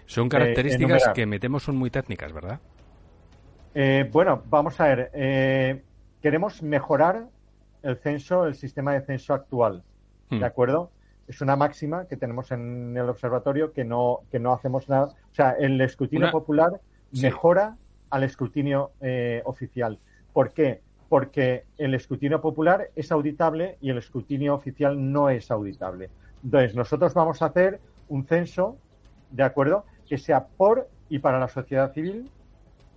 [0.06, 2.60] son características que metemos son muy técnicas, ¿verdad?
[3.74, 5.12] Eh, bueno, vamos a ver.
[5.14, 5.84] Eh,
[6.22, 7.28] queremos mejorar
[7.84, 9.84] el censo, el sistema de censo actual.
[10.30, 10.44] ¿De hmm.
[10.44, 10.92] acuerdo?
[11.28, 15.06] es una máxima que tenemos en el observatorio que no, que no hacemos nada.
[15.06, 16.80] O sea, el escrutinio popular
[17.12, 17.78] mejora
[18.10, 19.98] al escrutinio eh, oficial.
[20.34, 20.82] ¿Por qué?
[21.10, 26.10] Porque el escrutinio popular es auditable y el escrutinio oficial no es auditable.
[26.44, 28.78] Entonces, nosotros vamos a hacer un censo,
[29.32, 29.86] ¿de acuerdo?
[30.08, 32.30] Que sea por y para la sociedad civil,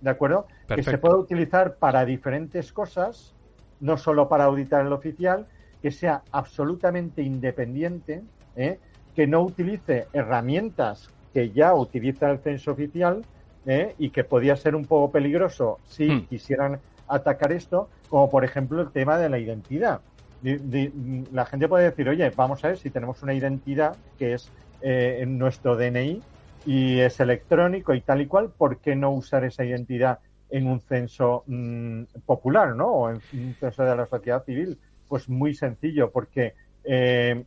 [0.01, 0.47] ¿de acuerdo?
[0.67, 3.33] Que se pueda utilizar para diferentes cosas,
[3.79, 5.47] no solo para auditar el oficial,
[5.81, 8.23] que sea absolutamente independiente,
[8.55, 8.79] ¿eh?
[9.15, 13.23] que no utilice herramientas que ya utiliza el censo oficial
[13.65, 13.95] ¿eh?
[13.97, 16.25] y que podía ser un poco peligroso si hmm.
[16.27, 20.01] quisieran atacar esto, como por ejemplo el tema de la identidad.
[20.41, 24.49] la gente puede decir, oye, vamos a ver si tenemos una identidad que es
[24.81, 26.21] eh, nuestro DNI
[26.65, 30.19] y es electrónico y tal y cual, ¿por qué no usar esa identidad
[30.49, 32.87] en un censo mm, popular, ¿no?
[32.87, 34.77] O en un censo de la sociedad civil.
[35.07, 37.43] Pues muy sencillo, porque eh,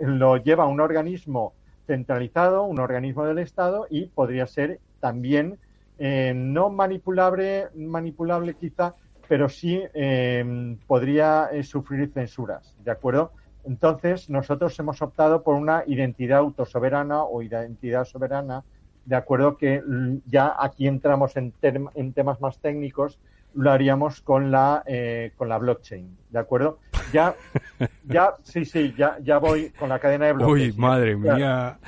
[0.00, 1.54] lo lleva un organismo
[1.86, 5.58] centralizado, un organismo del Estado y podría ser también
[5.98, 8.94] eh, no manipulable, manipulable quizá,
[9.28, 13.32] pero sí eh, podría sufrir censuras, ¿de acuerdo?
[13.68, 18.64] Entonces, nosotros hemos optado por una identidad autosoberana o identidad soberana,
[19.04, 19.82] de acuerdo que
[20.26, 23.18] ya aquí entramos en, en temas más técnicos,
[23.54, 26.78] lo haríamos con la eh, con la blockchain, ¿de acuerdo?
[27.12, 27.34] Ya,
[28.04, 30.52] ya, sí, sí, ya, ya voy con la cadena de bloques.
[30.52, 31.78] Uy, madre mía.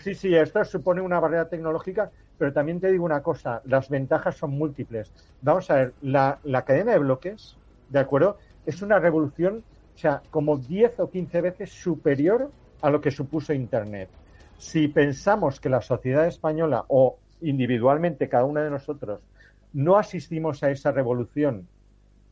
[0.00, 4.36] Sí, sí, esto supone una barrera tecnológica, pero también te digo una cosa, las ventajas
[4.36, 5.10] son múltiples.
[5.40, 7.56] Vamos a ver, la, la cadena de bloques,
[7.88, 8.36] ¿de acuerdo?
[8.66, 9.62] Es una revolución,
[10.00, 14.08] o sea, como 10 o 15 veces superior a lo que supuso Internet.
[14.56, 19.20] Si pensamos que la sociedad española o individualmente cada uno de nosotros
[19.74, 21.68] no asistimos a esa revolución,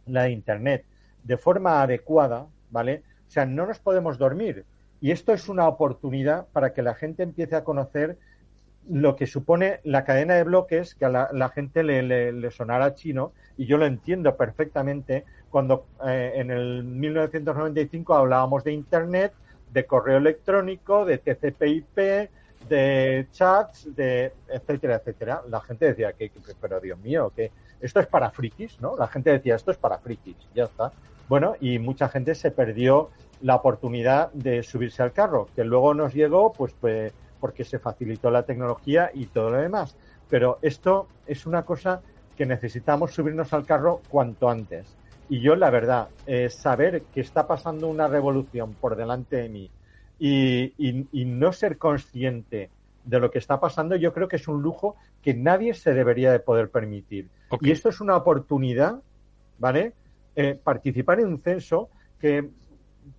[0.07, 0.87] la de Internet,
[1.23, 3.03] de forma adecuada, ¿vale?
[3.29, 4.65] O sea, no nos podemos dormir.
[5.03, 8.17] Y esto es una oportunidad para que la gente empiece a conocer
[8.89, 13.33] lo que supone la cadena de bloques, que a la, gente le, le, sonará chino,
[13.59, 19.33] y yo lo entiendo perfectamente, cuando eh, en el 1995 hablábamos de Internet,
[19.73, 22.31] de correo electrónico, de TCP/IP,
[22.69, 25.43] de chats, de etcétera, etcétera.
[25.49, 26.31] La gente decía que,
[26.61, 28.97] pero Dios mío, que esto es para frikis, ¿no?
[28.97, 30.93] La gente decía esto es para frikis, ya está.
[31.29, 33.11] Bueno, y mucha gente se perdió
[33.43, 38.31] la oportunidad de subirse al carro, que luego nos llegó, pues, pues porque se facilitó
[38.31, 39.97] la tecnología y todo lo demás.
[40.29, 42.01] Pero esto es una cosa
[42.37, 44.97] que necesitamos subirnos al carro cuanto antes.
[45.29, 49.71] Y yo, la verdad, eh, saber que está pasando una revolución por delante de mí,
[50.19, 52.71] y, no ser consciente
[53.05, 56.33] de lo que está pasando, yo creo que es un lujo que nadie se debería
[56.33, 57.29] de poder permitir.
[57.61, 59.01] Y esto es una oportunidad,
[59.59, 59.93] ¿vale?
[60.35, 61.89] Eh, participar en un censo
[62.21, 62.49] que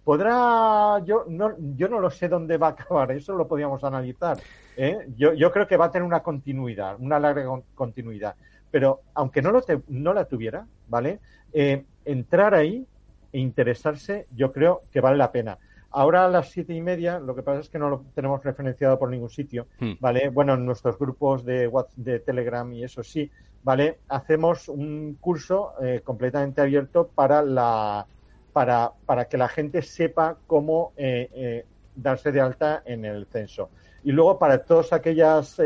[0.03, 4.37] podrá, yo no, yo no lo sé dónde va a acabar, eso lo podríamos analizar.
[4.77, 5.07] ¿eh?
[5.17, 8.35] Yo, yo creo que va a tener una continuidad, una larga continuidad.
[8.71, 11.19] Pero aunque no, lo no la tuviera, ¿vale?
[11.53, 12.85] Eh, entrar ahí
[13.31, 15.57] e interesarse, yo creo que vale la pena.
[15.91, 18.99] Ahora a las siete y media, lo que pasa es que no lo tenemos referenciado
[18.99, 19.93] por ningún sitio, hmm.
[19.99, 20.29] ¿vale?
[20.29, 23.29] Bueno, en nuestros grupos de WhatsApp, de Telegram y eso sí,
[23.63, 23.99] ¿vale?
[24.07, 28.05] Hacemos un curso eh, completamente abierto para la
[28.53, 33.69] para, para que la gente sepa cómo eh, eh, darse de alta en el censo.
[34.03, 35.59] Y luego para todas aquellas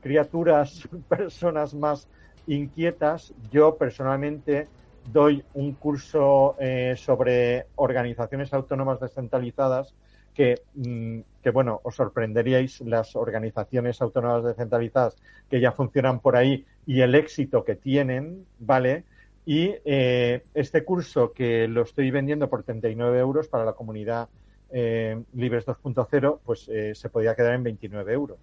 [0.00, 2.08] criaturas, personas más
[2.46, 4.68] inquietas, yo personalmente
[5.12, 9.94] doy un curso eh, sobre organizaciones autónomas descentralizadas
[10.34, 15.16] que, mm, que, bueno, os sorprenderíais las organizaciones autónomas descentralizadas
[15.48, 19.04] que ya funcionan por ahí y el éxito que tienen, ¿vale?
[19.46, 24.28] Y eh, este curso que lo estoy vendiendo por 39 euros para la comunidad
[24.70, 28.38] eh, Libres 2.0, pues se podía quedar en 29 euros.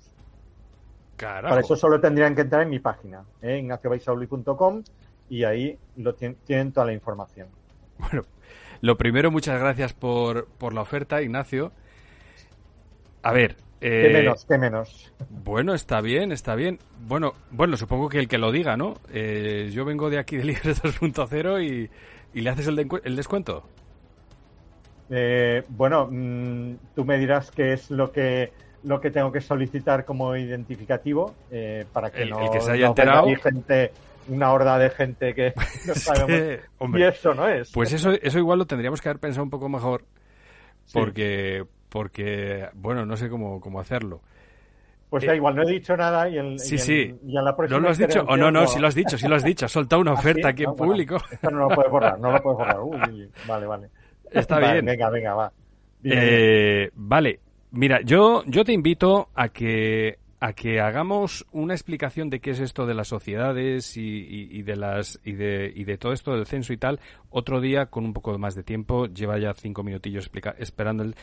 [1.23, 3.65] Para eso solo tendrían que entrar en mi página, eh,
[5.29, 7.47] y ahí lo tienen toda la información.
[7.97, 8.23] Bueno,
[8.81, 11.71] lo primero, muchas gracias por, por la oferta, Ignacio.
[13.21, 13.55] A ver.
[13.81, 14.45] Eh, ¿Qué menos?
[14.45, 15.13] ¿Qué menos?
[15.29, 16.79] Bueno, está bien, está bien.
[17.05, 18.95] Bueno, bueno, supongo que el que lo diga, ¿no?
[19.11, 21.89] Eh, yo vengo de aquí de Libres 2.0 y,
[22.33, 23.63] y le haces el, el descuento.
[25.09, 28.51] Eh, bueno, mm, tú me dirás qué es lo que
[28.83, 32.87] lo que tengo que solicitar como identificativo eh, para que no, el que se haya
[32.87, 33.91] enterado gente
[34.27, 35.53] una horda de gente que
[35.87, 36.59] no sabemos
[36.95, 37.71] y eso no es.
[37.71, 40.05] Pues eso, eso igual lo tendríamos que haber pensado un poco mejor,
[40.93, 44.21] porque, porque bueno, no sé cómo, cómo hacerlo.
[45.09, 47.13] Pues da eh, igual, no he dicho nada y en, sí, sí.
[47.23, 48.25] la próxima ¿No lo has dicho?
[48.27, 49.65] O no, no, sí lo has dicho, sí lo has dicho.
[49.65, 51.17] Has soltado una ¿Ah, oferta aquí en público.
[51.31, 52.79] esto no lo puedes borrar, no lo puedes borrar.
[52.81, 53.89] Uy, vale, vale.
[54.31, 54.83] Está bien.
[54.83, 55.51] Venga, venga, va.
[56.03, 57.39] Eh, vale,
[57.73, 62.59] mira, yo, yo te invito a que a que hagamos una explicación de qué es
[62.59, 66.73] esto de las sociedades y, de las y de, y de todo esto del censo
[66.73, 66.99] y tal.
[67.29, 71.15] Otro día con un poco más de tiempo lleva ya cinco minutillos explica, esperando el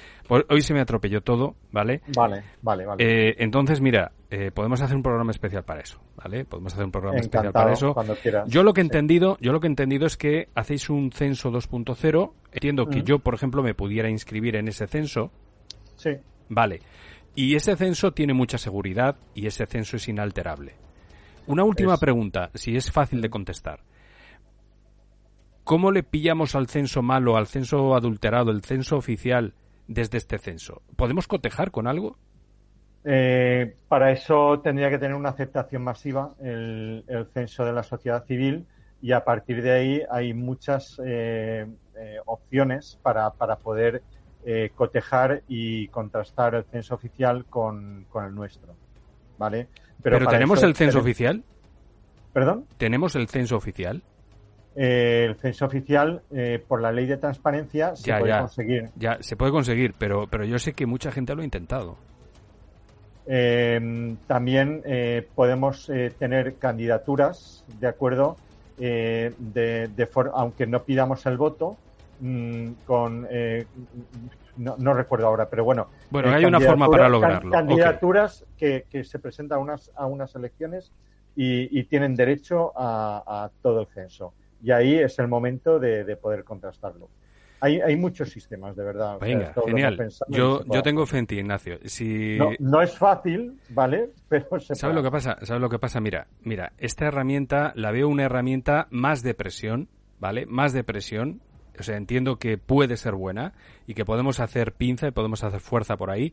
[0.48, 3.05] hoy se me atropelló todo vale vale vale vale.
[3.05, 6.92] Eh, entonces mira eh, podemos hacer un programa especial para eso vale podemos hacer un
[6.92, 7.94] programa especial para eso.
[8.46, 11.51] yo lo que he entendido yo lo que he entendido es que hacéis un censo
[11.51, 15.30] 2.0 entiendo que yo por ejemplo me pudiera inscribir en ese censo.
[15.96, 16.12] Sí
[16.51, 16.82] vale
[17.34, 20.74] y ese censo tiene mucha seguridad y ese censo es inalterable.
[21.46, 23.80] Una última pregunta, si es fácil de contestar.
[25.64, 29.55] ¿Cómo le pillamos al censo malo, al censo adulterado, el censo oficial
[29.86, 30.82] desde este censo?
[30.96, 32.18] ¿Podemos cotejar con algo?
[33.05, 38.66] Eh, para eso tendría que tener una aceptación masiva el, censo de la sociedad civil
[39.01, 44.03] y a partir de ahí hay muchas eh, eh, opciones para, para poder
[44.43, 48.74] eh, cotejar y contrastar el censo oficial con, el nuestro.
[49.36, 49.68] ¿Vale?
[50.03, 51.45] Pero, ¿tenemos el censo oficial?
[52.32, 52.64] ¿Perdón?
[52.78, 54.03] ¿Tenemos el censo oficial?
[54.76, 58.91] Eh, el censo oficial, eh, por la ley de transparencia, se puede conseguir.
[58.97, 61.99] Ya, se puede conseguir, pero, pero yo sé que mucha gente lo ha intentado.
[64.26, 64.82] también
[65.34, 68.36] podemos tener candidaturas, ¿de acuerdo?
[68.78, 71.76] de, de aunque no pidamos el voto,
[72.20, 73.66] Mm, con eh,
[74.56, 75.88] no, recuerdo ahora, pero bueno.
[76.10, 77.50] Bueno, hay una forma para lograrlo.
[77.50, 80.92] Candidaturas que, se presentan a unas, a unas elecciones
[81.34, 84.34] y, tienen derecho a, todo el censo.
[84.62, 87.08] Y ahí es el momento de, poder contrastarlo.
[87.62, 89.18] Hay, hay, muchos sistemas, de verdad.
[89.20, 89.98] Venga, genial.
[90.28, 91.78] Yo, yo tengo fe en ti, Ignacio.
[91.84, 92.38] Si...
[92.58, 94.10] No, es fácil, ¿vale?
[94.28, 95.36] Pero ¿Sabes lo que pasa?
[95.42, 96.00] ¿Sabes lo que pasa?
[96.00, 100.46] Mira, mira, esta herramienta la veo una herramienta más de presión, ¿vale?
[100.46, 101.42] Más de presión
[101.80, 103.54] o sea, entiendo que puede ser buena
[103.86, 106.32] y que podemos hacer pinza y podemos hacer fuerza por ahí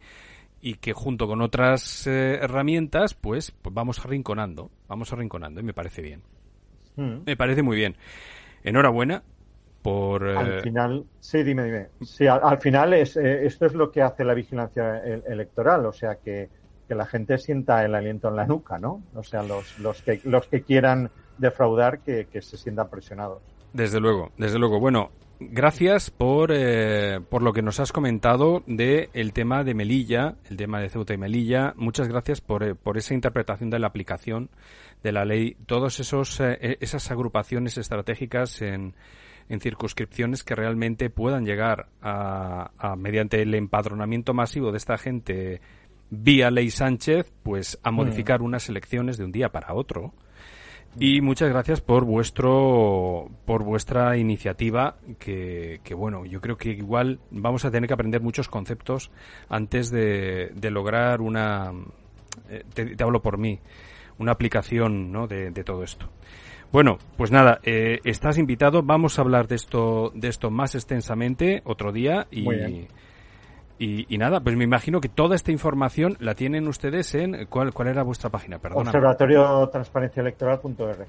[0.61, 5.73] y que junto con otras eh, herramientas, pues, pues, vamos arrinconando, vamos arrinconando y me
[5.73, 6.21] parece bien.
[6.97, 7.23] Mm.
[7.25, 7.95] Me parece muy bien.
[8.63, 9.23] Enhorabuena
[9.81, 10.27] por...
[10.27, 11.87] Al eh, final, sí, dime, dime.
[12.01, 16.15] Sí, al, final es, eh, esto es lo que hace la vigilancia electoral, o sea,
[16.15, 16.49] que,
[16.87, 19.03] que, la gente sienta el aliento en la nuca, ¿no?
[19.13, 23.41] O sea, los, los, que, los que quieran defraudar, que, que se sientan presionados.
[23.73, 24.79] Desde luego, desde luego.
[24.79, 30.35] Bueno, gracias por, eh, por lo que nos has comentado del el tema de Melilla,
[30.49, 31.73] el tema de Ceuta y Melilla.
[31.75, 34.49] Muchas gracias por, eh, por esa interpretación de la aplicación
[35.03, 35.57] de la ley.
[35.65, 38.95] Todas esos eh, e, esas agrupaciones estratégicas en,
[39.49, 45.61] en circunscripciones que realmente puedan llegar a, a, mediante el empadronamiento masivo de esta gente
[46.09, 47.95] vía ley Sánchez, pues a mm.
[47.95, 50.13] modificar unas elecciones de un día para otro
[50.99, 57.19] y muchas gracias por vuestro por vuestra iniciativa que, que, bueno yo creo que igual
[57.31, 59.11] vamos a tener que aprender muchos conceptos
[59.49, 61.71] antes de, de lograr una
[62.49, 63.59] eh, te, hablo por mí
[64.17, 65.27] una aplicación ¿no?
[65.27, 66.09] de, de todo esto
[66.71, 71.61] bueno pues nada eh, estás invitado vamos a hablar de esto de esto más extensamente
[71.65, 72.87] otro día y
[73.79, 77.45] y, nada, pues me imagino que toda esta información la tienen ustedes en.
[77.47, 78.59] ¿Cuál, cuál era vuestra página?
[78.59, 78.87] Perdón.
[78.87, 81.07] Observatorio Transparencia Electoral.org.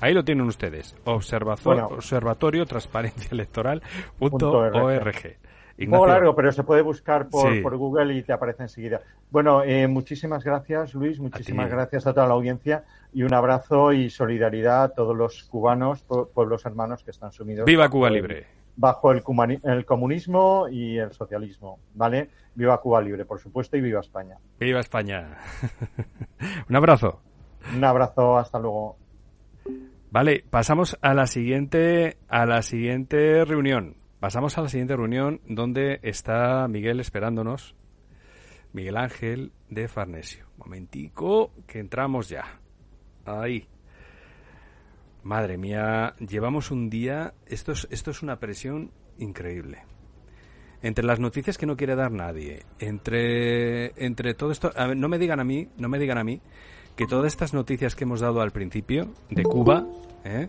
[0.00, 0.94] Ahí lo tienen ustedes.
[1.04, 5.36] Observatorio Transparencia Electoral.org.
[5.78, 9.02] Un poco largo, pero se puede buscar por, por Google y te aparece enseguida.
[9.30, 11.20] Bueno, eh, muchísimas gracias, Luis.
[11.20, 16.02] Muchísimas gracias a toda la audiencia y un abrazo y solidaridad a todos los cubanos,
[16.32, 17.66] pueblos hermanos que están sumidos.
[17.66, 18.46] ¡Viva Cuba Libre!
[18.76, 19.22] Bajo el,
[19.64, 22.30] el, comunismo y el socialismo, ¿vale?
[22.54, 24.36] Viva Cuba libre, por supuesto, y viva España.
[24.58, 25.38] Viva España.
[26.68, 27.20] Un abrazo.
[27.74, 28.96] Un abrazo, hasta luego.
[30.10, 33.96] Vale, pasamos a la siguiente a la siguiente reunión.
[34.20, 37.74] Pasamos a la siguiente reunión donde está Miguel esperándonos.
[38.72, 40.46] Miguel Ángel de Farnesio.
[40.58, 42.60] Momentico, que entramos ya.
[43.24, 43.68] Ahí.
[45.26, 49.82] Madre mía, llevamos un día, esto es, esto es una presión increíble.
[50.82, 55.40] Entre las noticias que no quiere dar nadie, entre, entre todo esto, no me digan
[55.40, 56.40] a mí, no me digan a mí,
[56.94, 59.84] que todas estas noticias que hemos dado al principio de Cuba,
[60.22, 60.48] ¿eh?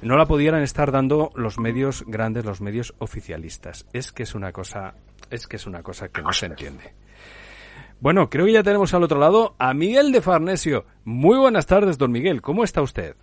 [0.00, 3.84] no la pudieran estar dando los medios grandes, los medios oficialistas.
[3.92, 4.94] Es que es una cosa,
[5.28, 6.94] es que es una cosa que no se entiende.
[8.00, 10.86] Bueno, creo que ya tenemos al otro lado a Miguel de Farnesio.
[11.04, 12.40] Muy buenas tardes, don Miguel.
[12.40, 13.14] ¿Cómo está usted?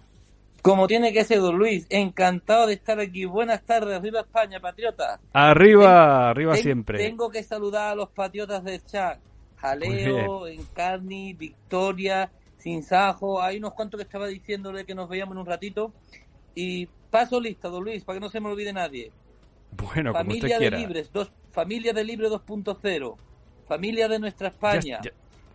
[0.65, 3.25] Como tiene que ser, don Luis, encantado de estar aquí.
[3.25, 5.19] Buenas tardes, arriba España, patriota.
[5.31, 6.97] Arriba, arriba siempre.
[6.97, 9.19] Tengo que saludar a los patriotas del chat.
[9.57, 15.45] Jaleo, Encarni, Victoria, Sinsajo, hay unos cuantos que estaba diciéndole que nos veíamos en un
[15.45, 15.93] ratito.
[16.55, 19.11] Y paso lista, don Luis, para que no se me olvide nadie.
[19.69, 23.15] Bueno, Familia como usted de Libres, dos, familia de Libre 2.0,
[23.67, 24.99] familia de nuestra España,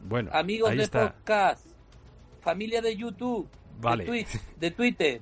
[0.02, 1.14] Bueno, amigos de está.
[1.14, 1.66] podcast,
[2.42, 3.48] familia de YouTube,
[3.80, 4.26] Vale.
[4.58, 5.20] de, Twitter,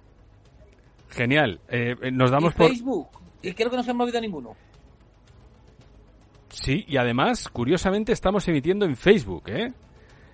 [1.10, 1.60] Genial.
[1.68, 2.68] Eh, eh, nos y damos por...
[2.68, 3.08] Facebook.
[3.42, 4.56] Y creo que no se me olvida ninguno.
[6.50, 9.72] Sí, y además, curiosamente, estamos emitiendo en Facebook, ¿eh?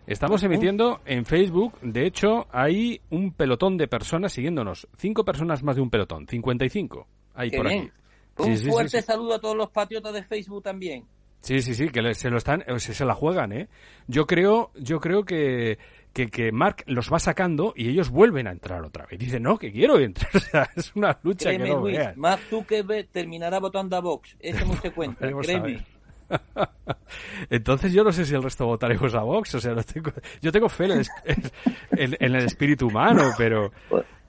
[0.06, 0.52] Estamos Ujú.
[0.52, 1.78] emitiendo en Facebook.
[1.80, 4.86] De hecho, hay un pelotón de personas siguiéndonos.
[4.96, 6.26] Cinco personas más de un pelotón.
[6.28, 7.06] 55.
[7.34, 7.78] Hay Qué por bien.
[7.80, 7.90] aquí.
[8.36, 9.06] Un Sí, sí, sí, fuerte sí.
[9.06, 11.04] saludo a todos los patriotas de Facebook también.
[11.38, 13.68] Sí, sí, sí, que se lo están, o sea, se la juegan, ¿eh?
[14.08, 15.78] Yo creo, yo creo que,
[16.14, 19.18] que, que Mark los va sacando y ellos vuelven a entrar otra vez.
[19.18, 20.30] Dicen, no, que quiero entrar.
[20.34, 22.16] O sea, es una lucha Créeme, que no Luis, veas.
[22.16, 24.36] Mark Zuckerberg terminará votando a Vox.
[24.40, 25.84] Eso no se cuenta, créeme.
[27.50, 30.50] Entonces yo no sé si el resto votaremos a Vox, o sea, no tengo- yo
[30.52, 31.10] tengo fe en el, es-
[31.92, 33.70] en- en el espíritu humano, pero...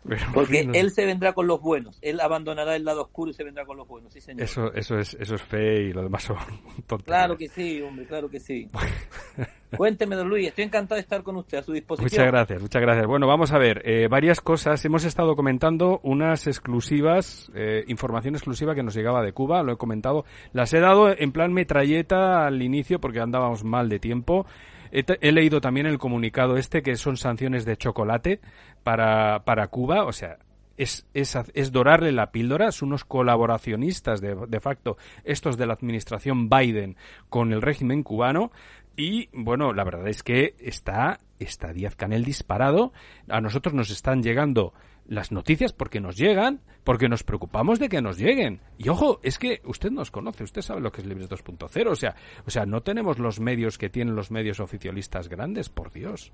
[0.07, 1.97] pero, Porque no él se vendrá con los buenos.
[2.01, 4.13] Él abandonará el lado oscuro y se vendrá con los buenos.
[4.13, 4.43] Sí, señor.
[4.43, 6.37] Eso, eso, es, eso es fe y lo demás son
[6.87, 7.05] tonterías.
[7.05, 8.69] Claro que sí, hombre, claro que sí.
[9.75, 12.09] Cuénteme, don Luis, estoy encantado de estar con usted a su disposición.
[12.09, 13.07] Muchas gracias, muchas gracias.
[13.07, 14.83] Bueno, vamos a ver, eh, varias cosas.
[14.85, 19.77] Hemos estado comentando unas exclusivas, eh, información exclusiva que nos llegaba de Cuba, lo he
[19.77, 20.23] comentado.
[20.53, 24.45] Las he dado en plan metralleta al inicio porque andábamos mal de tiempo.
[24.91, 28.39] He, leído también el comunicado este que son sanciones de chocolate
[28.83, 30.37] para, para Cuba, o sea,
[30.77, 35.73] es, es, es dorarle la píldora, son unos colaboracionistas de, de facto, estos de la
[35.73, 36.97] administración Biden
[37.29, 38.51] con el régimen cubano.
[38.97, 42.93] Y bueno, la verdad es que está, está Díaz Canel disparado.
[43.27, 44.73] A nosotros nos están llegando
[45.07, 48.61] las noticias porque nos llegan, porque nos preocupamos de que nos lleguen.
[48.77, 51.89] Y ojo, es que usted nos conoce, usted sabe lo que es Libres 2.0.
[51.89, 55.91] O sea, o sea, no tenemos los medios que tienen los medios oficialistas grandes, por
[55.91, 56.31] Dios.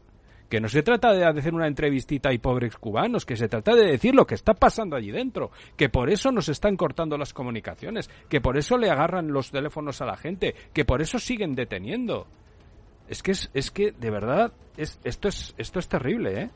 [0.50, 3.86] Que no se trata de hacer una entrevistita y pobres cubanos, que se trata de
[3.86, 8.10] decir lo que está pasando allí dentro, que por eso nos están cortando las comunicaciones,
[8.28, 12.28] que por eso le agarran los teléfonos a la gente, que por eso siguen deteniendo.
[13.08, 16.50] Es que es, es que de verdad es esto es esto es terrible, ¿eh?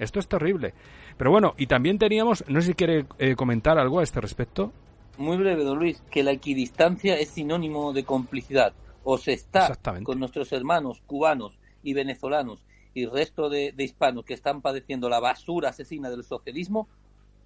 [0.00, 0.72] Esto es terrible.
[1.18, 4.72] Pero bueno, y también teníamos, no sé si quiere eh, comentar algo a este respecto.
[5.18, 8.72] Muy breve, don Luis, que la equidistancia es sinónimo de complicidad.
[9.04, 14.34] O se está con nuestros hermanos cubanos y venezolanos y resto de, de hispanos que
[14.34, 16.88] están padeciendo la basura asesina del socialismo,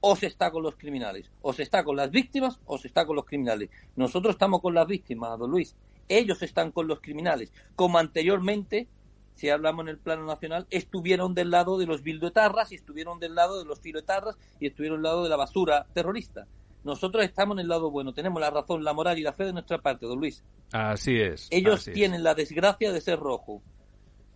[0.01, 1.33] o se está con los criminales.
[1.43, 3.71] O se está con las víctimas o se está con los criminales.
[3.97, 5.75] Nosotros estamos con las víctimas, don Luis.
[6.09, 7.53] Ellos están con los criminales.
[7.75, 8.87] Como anteriormente,
[9.35, 13.35] si hablamos en el plano nacional, estuvieron del lado de los bildoetarras y estuvieron del
[13.35, 16.47] lado de los filoetarras y estuvieron del lado de la basura terrorista.
[16.85, 19.53] Nosotros estamos en el lado bueno, tenemos la razón, la moral y la fe de
[19.53, 20.45] nuestra parte, don Luis.
[20.73, 21.49] Así es.
[21.51, 21.95] Ellos así es.
[21.95, 23.63] tienen la desgracia de ser rojo.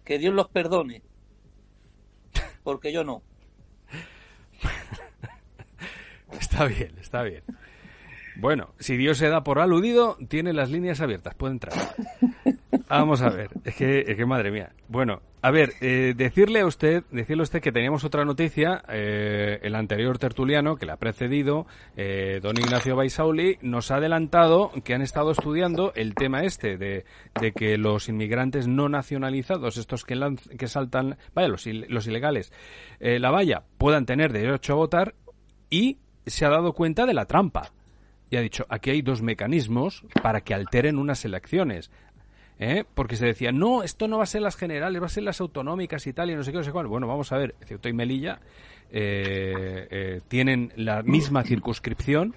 [0.04, 1.02] Que Dios los perdone.
[2.62, 3.22] Porque yo no.
[6.32, 7.42] Está bien, está bien.
[8.36, 11.74] Bueno, si Dios se da por aludido, tiene las líneas abiertas, puede entrar.
[12.88, 14.72] Vamos a ver, es que, es que madre mía.
[14.88, 19.58] Bueno, a ver, eh, decirle a usted, decirle a usted que teníamos otra noticia, eh,
[19.62, 21.66] el anterior tertuliano que le ha precedido,
[21.96, 27.04] eh, don Ignacio Baisauli, nos ha adelantado que han estado estudiando el tema este de,
[27.40, 32.52] de que los inmigrantes no nacionalizados, estos que, lanz- que saltan, vaya, los, los ilegales,
[33.00, 35.14] eh, la valla, puedan tener derecho a votar
[35.70, 37.72] y se ha dado cuenta de la trampa.
[38.30, 41.90] Y ha dicho, aquí hay dos mecanismos para que alteren unas elecciones.
[42.58, 42.84] ¿Eh?
[42.94, 45.40] Porque se decía, no, esto no va a ser las generales, va a ser las
[45.40, 46.86] autonómicas y tal, y no sé qué, no sé cuál.
[46.86, 48.40] Bueno, vamos a ver, Ceuta y Melilla
[48.90, 52.34] eh, eh, tienen la misma circunscripción,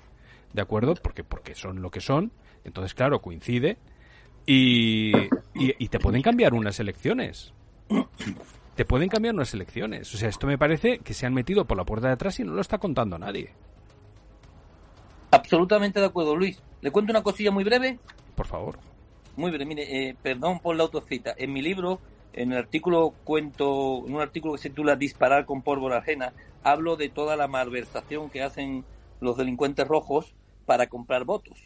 [0.54, 0.96] ¿de acuerdo?
[0.96, 2.32] Porque, porque son lo que son.
[2.64, 3.78] Entonces, claro, coincide.
[4.46, 7.54] Y, y, y te pueden cambiar unas elecciones.
[8.76, 10.14] Te pueden cambiar unas elecciones.
[10.14, 12.44] O sea, esto me parece que se han metido por la puerta de atrás y
[12.44, 13.54] no lo está contando nadie.
[15.30, 16.62] Absolutamente de acuerdo, Luis.
[16.82, 18.00] Le cuento una cosilla muy breve.
[18.36, 18.80] Por favor.
[19.42, 21.34] Muy breve, mire, eh, perdón por la autocita.
[21.36, 22.00] En mi libro,
[22.32, 26.32] en el artículo cuento, en un artículo que se titula Disparar con pólvora ajena,
[26.62, 28.86] hablo de toda la malversación que hacen
[29.20, 30.36] los delincuentes rojos
[30.68, 31.58] para comprar votos.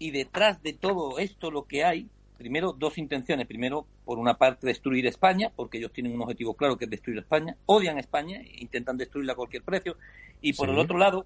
[0.00, 3.46] Y detrás de todo esto lo que hay, primero dos intenciones.
[3.46, 7.20] Primero, por una parte, destruir España, porque ellos tienen un objetivo claro que es destruir
[7.20, 7.56] España.
[7.66, 9.96] Odian España, intentan destruirla a cualquier precio.
[10.40, 10.72] Y por Sí.
[10.74, 11.24] el otro lado,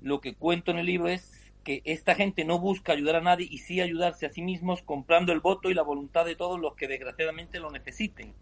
[0.00, 3.46] lo que cuento en el libro es que esta gente no busca ayudar a nadie
[3.50, 6.74] y sí ayudarse a sí mismos comprando el voto y la voluntad de todos los
[6.74, 8.32] que desgraciadamente lo necesiten.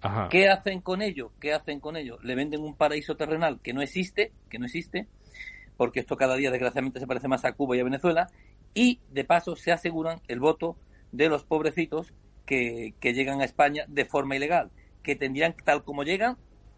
[0.00, 0.28] Ajá.
[0.30, 1.32] ¿Qué hacen con ello?
[1.40, 2.18] ¿Qué hacen con ello?
[2.22, 5.06] Le venden un paraíso terrenal que no existe, que no existe,
[5.76, 8.28] porque esto cada día desgraciadamente se parece más a Cuba y a Venezuela,
[8.74, 10.76] y de paso se aseguran el voto
[11.12, 12.12] de los pobrecitos
[12.46, 14.70] que, que llegan a España de forma ilegal,
[15.02, 16.36] que tendrían tal como llegan,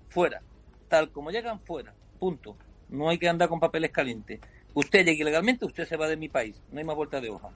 [0.08, 0.42] fuera,
[0.88, 2.56] tal como llegan, fuera, punto.
[2.88, 4.40] No hay que andar con papeles calientes.
[4.74, 6.60] Usted llega ilegalmente, usted se va de mi país.
[6.70, 7.48] No hay más vuelta de hoja.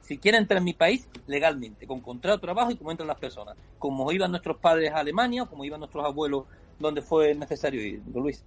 [0.00, 3.18] Si quiere entrar en mi país, legalmente, con contrato de trabajo y como entran las
[3.18, 3.56] personas.
[3.78, 6.44] Como iban nuestros padres a Alemania, como iban nuestros abuelos
[6.78, 8.44] donde fue necesario ir, Luis.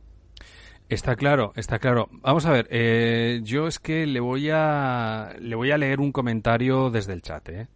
[0.89, 2.07] Está claro, está claro.
[2.21, 6.13] Vamos a ver, eh, yo es que le voy a le voy a leer un
[6.13, 7.67] comentario desde el chat, ¿eh?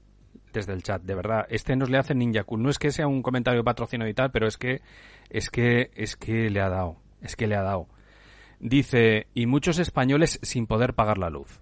[0.53, 1.45] Desde el chat, de verdad.
[1.49, 2.61] Este nos le hace Ninja Cool.
[2.61, 4.81] No es que sea un comentario patrocinado y tal, pero es que
[5.29, 7.87] es que es que le ha dado, es que le ha dado.
[8.61, 11.59] Dice, y muchos españoles sin poder pagar la luz.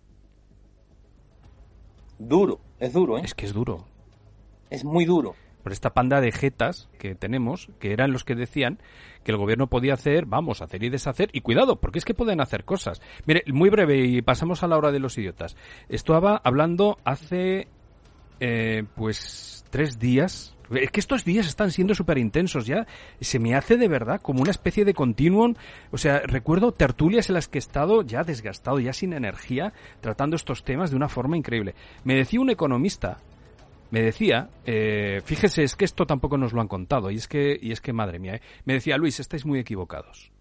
[2.19, 3.21] Duro, es duro, ¿eh?
[3.23, 3.87] Es que es duro.
[4.69, 5.33] Es muy duro
[5.63, 8.79] por esta panda de jetas que tenemos, que eran los que decían
[9.23, 12.41] que el gobierno podía hacer, vamos, hacer y deshacer, y cuidado, porque es que pueden
[12.41, 13.01] hacer cosas.
[13.25, 15.55] Mire, muy breve, y pasamos a la hora de los idiotas.
[15.89, 17.67] Estaba hablando hace,
[18.39, 20.55] eh, pues, tres días.
[20.71, 22.85] Es que estos días están siendo súper intensos ya.
[23.19, 25.55] Se me hace de verdad como una especie de continuum.
[25.91, 30.35] O sea, recuerdo tertulias en las que he estado ya desgastado, ya sin energía, tratando
[30.35, 31.75] estos temas de una forma increíble.
[32.03, 33.17] Me decía un economista
[33.91, 37.57] me decía, eh, fíjese, es que esto tampoco nos lo han contado, y es que,
[37.59, 40.31] y es que madre mía, eh, me decía, Luis, estáis muy equivocados.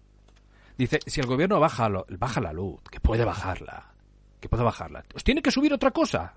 [0.77, 3.91] Dice, si el gobierno baja, baja la luz, que puede bajarla,
[4.39, 6.35] que puede bajarla, os tiene que subir otra cosa.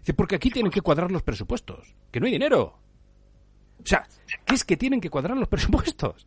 [0.00, 2.81] Dice, porque aquí tienen que cuadrar los presupuestos, que no hay dinero.
[3.82, 4.06] O sea,
[4.44, 6.26] ¿qué es que tienen que cuadrar los presupuestos?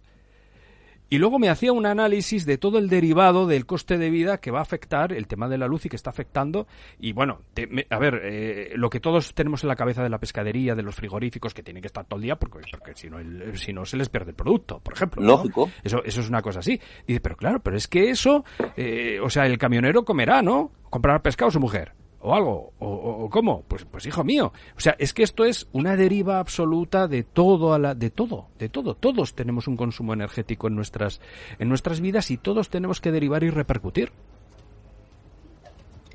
[1.07, 4.49] Y luego me hacía un análisis de todo el derivado del coste de vida que
[4.49, 6.67] va a afectar el tema de la luz y que está afectando.
[6.99, 7.41] Y bueno,
[7.91, 10.95] a ver, eh, lo que todos tenemos en la cabeza de la pescadería, de los
[10.95, 13.19] frigoríficos, que tienen que estar todo el día porque, porque si, no,
[13.55, 15.21] si no se les pierde el producto, por ejemplo.
[15.21, 15.69] Lógico.
[15.83, 16.79] Eso, eso es una cosa así.
[17.07, 18.43] Dice, pero claro, pero es que eso,
[18.75, 20.71] eh, o sea, el camionero comerá, ¿no?
[20.89, 21.93] Comprará pescado su mujer
[22.25, 24.51] o algo, o, cómo, pues, pues hijo mío.
[24.75, 28.47] O sea, es que esto es una deriva absoluta de todo, a la, de todo,
[28.57, 28.95] de todo.
[28.95, 31.21] Todos tenemos un consumo energético en nuestras,
[31.59, 34.11] en nuestras vidas y todos tenemos que derivar y repercutir.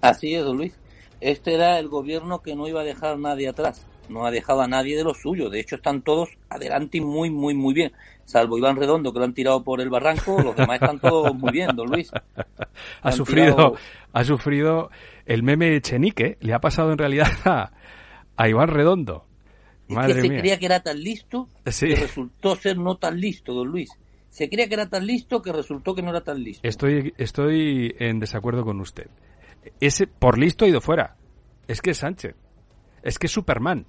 [0.00, 0.76] Así es, don Luis.
[1.20, 3.86] Este era el gobierno que no iba a dejar a nadie atrás.
[4.08, 5.48] No ha dejado a nadie de lo suyo.
[5.48, 7.92] De hecho, están todos adelante y muy, muy, muy bien.
[8.24, 11.52] Salvo Iván Redondo, que lo han tirado por el barranco, los demás están todos muy
[11.52, 12.10] bien, don Luis.
[13.02, 13.74] Ha sufrido,
[14.12, 14.90] ha sufrido
[15.30, 17.28] el meme Echenique le ha pasado en realidad
[18.36, 19.26] a, Iván Redondo.
[19.86, 23.68] Madre que se creía que era tan listo que resultó ser no tan listo, don
[23.68, 23.90] Luis.
[24.28, 26.66] Se creía que era tan listo que resultó que no era tan listo.
[26.66, 29.08] Estoy, estoy en desacuerdo con usted.
[29.78, 31.16] Ese, por listo ha ido fuera.
[31.68, 32.34] Es que es Sánchez.
[33.04, 33.86] Es que es Superman.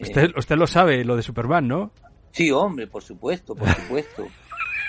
[0.00, 0.34] Usted, eh.
[0.36, 1.90] usted lo sabe, lo de Superman, ¿no?
[2.30, 4.28] Sí, hombre, por supuesto, por supuesto.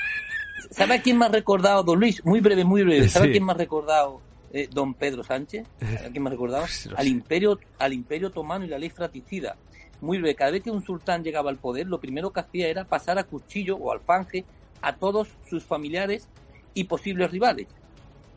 [0.69, 2.23] ¿Sabe a quién me ha recordado, don Luis?
[2.23, 3.09] Muy breve, muy breve.
[3.09, 4.21] ¿Sabe a quién me ha recordado
[4.55, 6.65] eh, don Pedro Sánchez, ¿a quién me recordaba?
[6.95, 9.57] Al imperio, al imperio otomano y la ley fratricida.
[9.99, 12.85] Muy breve, cada vez que un sultán llegaba al poder, lo primero que hacía era
[12.85, 14.45] pasar a cuchillo o alfanje
[14.81, 16.29] a todos sus familiares
[16.73, 17.67] y posibles rivales.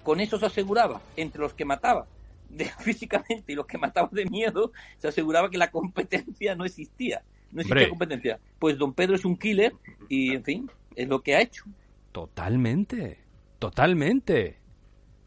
[0.03, 2.09] Con eso se aseguraba, entre los que mataba
[2.49, 7.23] de, físicamente y los que mataba de miedo, se aseguraba que la competencia no existía.
[7.53, 8.41] No existía competencia.
[8.59, 9.73] Pues don Pedro es un killer
[10.09, 11.62] y, en fin, es lo que ha hecho.
[12.11, 13.21] Totalmente,
[13.61, 14.59] totalmente.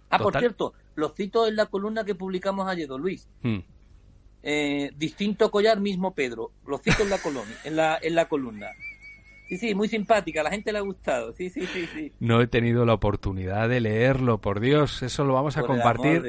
[0.09, 3.27] Ah, por cierto, lo cito en la columna que publicamos ayer, don Luis.
[3.41, 3.59] Hmm.
[4.43, 6.51] Eh, distinto collar, mismo Pedro.
[6.65, 7.19] Lo cito en la,
[7.63, 8.67] en la, en la columna.
[9.51, 11.33] Sí, sí, muy simpática, a la gente le ha gustado.
[11.33, 12.13] Sí, sí, sí, sí.
[12.21, 16.23] No he tenido la oportunidad de leerlo, por Dios, eso lo vamos a compartir.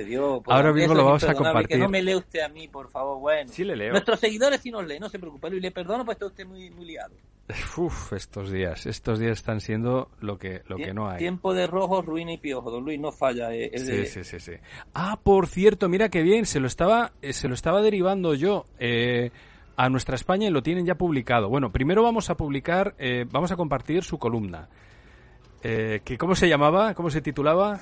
[0.47, 1.69] Ahora mismo lo vamos a compartir.
[1.69, 3.49] Que no me lee usted a mí, por favor, bueno.
[3.53, 3.93] Sí le leo.
[3.93, 6.69] Nuestros seguidores sí nos leen, no se preocupe, y le perdono, pues está usted muy,
[6.71, 7.15] muy liado.
[7.77, 11.19] Uf, estos días, estos días están siendo lo que, lo que no hay.
[11.19, 13.55] Tiempo de rojo, ruina y piojo, don Luis, no falla.
[13.55, 14.53] Eh, sí, sí, sí, sí.
[14.95, 18.65] Ah, por cierto, mira qué bien, se lo estaba, eh, se lo estaba derivando yo.
[18.81, 19.31] Eh,
[19.77, 21.49] a nuestra España y lo tienen ya publicado.
[21.49, 24.69] Bueno, primero vamos a publicar, eh, vamos a compartir su columna.
[25.63, 26.95] Eh, que, ¿Cómo se llamaba?
[26.95, 27.81] ¿Cómo se titulaba?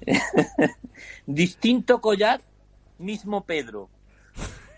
[1.26, 2.42] Distinto collar,
[2.98, 3.88] mismo Pedro.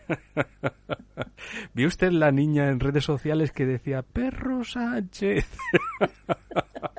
[1.75, 5.51] ¿Vio usted la niña en redes sociales que decía Perro Sánchez?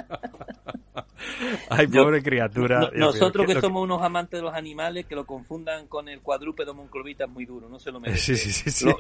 [1.70, 2.92] Ay, pobre criatura.
[2.94, 7.26] nosotros que, somos unos amantes de los animales, que lo confundan con el cuadrúpedo monclovita
[7.26, 8.34] es muy duro, no se lo merece.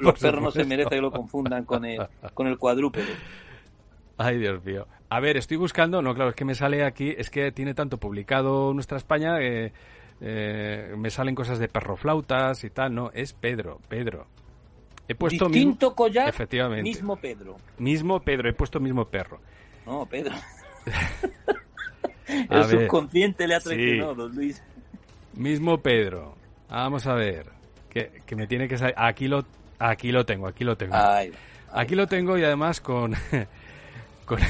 [0.02, 3.08] los perros no se merecen que lo confundan con el, con el cuadrúpedo.
[4.18, 4.88] Ay, Dios mío.
[5.10, 7.98] A ver, estoy buscando, no, claro, es que me sale aquí, es que tiene tanto
[7.98, 9.72] publicado Nuestra España, eh,
[10.20, 14.28] eh, me salen cosas de perroflautas y tal, no, es Pedro, Pedro.
[15.08, 16.84] He puesto Distinto collar, efectivamente.
[16.84, 17.58] mismo Pedro.
[17.78, 19.40] Mismo Pedro, he puesto mismo perro.
[19.86, 20.36] No, Pedro.
[22.50, 24.62] El subconsciente le ha traicionado, don Luis.
[25.34, 26.36] Mismo Pedro.
[26.70, 27.46] Vamos a ver.
[27.90, 28.96] Que, que, me tiene que salir.
[28.98, 29.46] Aquí lo,
[29.80, 30.96] aquí lo tengo, aquí lo tengo.
[31.72, 33.16] Aquí lo tengo y además con.
[34.26, 34.40] con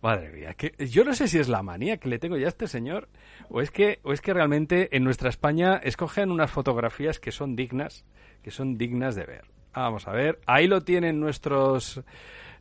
[0.00, 2.48] Madre mía, que yo no sé si es la manía que le tengo ya a
[2.48, 3.08] este señor
[3.48, 7.56] o es que o es que realmente en nuestra España escogen unas fotografías que son
[7.56, 8.04] dignas,
[8.42, 9.44] que son dignas de ver.
[9.74, 12.00] Vamos a ver, ahí lo tienen nuestros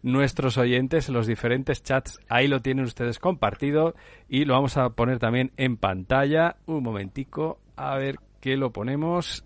[0.02, 3.96] nuestros oyentes en los diferentes chats, ahí lo tienen ustedes compartido
[4.28, 6.58] y lo vamos a poner también en pantalla.
[6.66, 9.46] Un momentico, a ver qué lo ponemos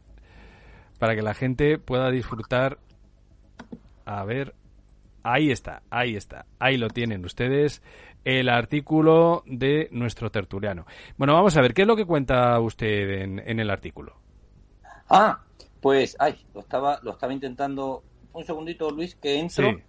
[0.99, 2.77] para que la gente pueda disfrutar.
[4.05, 4.53] A ver,
[5.23, 7.81] ahí está, ahí está, ahí lo tienen ustedes,
[8.25, 10.85] el artículo de nuestro tertuliano.
[11.17, 14.15] Bueno, vamos a ver, ¿qué es lo que cuenta usted en, en el artículo?
[15.09, 15.41] Ah,
[15.81, 18.03] pues, ay, lo estaba, lo estaba intentando.
[18.31, 19.71] Un segundito, Luis, que entro.
[19.71, 19.83] Sí.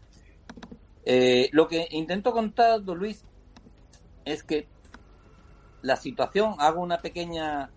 [1.06, 3.24] Eh, lo que intento contar, don Luis,
[4.24, 4.66] es que
[5.82, 7.70] la situación, hago una pequeña...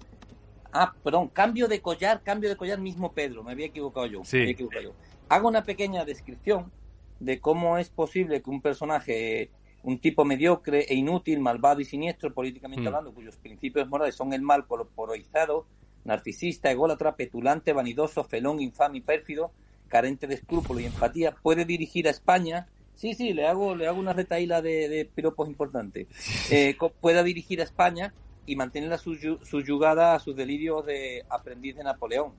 [0.71, 4.21] Ah, perdón, cambio de collar, cambio de collar mismo Pedro, me había equivocado yo.
[4.23, 4.38] Sí.
[4.38, 4.93] me había equivocado yo.
[5.30, 6.71] Hago una pequeña descripción
[7.19, 9.49] de cómo es posible que un personaje,
[9.84, 12.88] un tipo mediocre e inútil, malvado y siniestro políticamente Mm.
[12.88, 15.65] hablando, cuyos principios morales son el mal corporizado,
[16.05, 19.51] narcisista, ególatra, petulante, vanidoso, felón, infame y pérfido,
[19.88, 22.67] carente de escrúpulo y empatía, puede dirigir a España.
[22.98, 26.08] Sí, sí, le hago, le hago una retaíla de, de piropos importantes.
[26.52, 28.14] Eh, pueda dirigir a España
[28.45, 32.34] y mantenerla suyu- subyugada a sus delirios de aprendiz de Napoleón.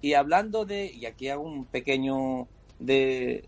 [0.00, 2.48] Y hablando de, y aquí hago un pequeño
[2.78, 3.44] de,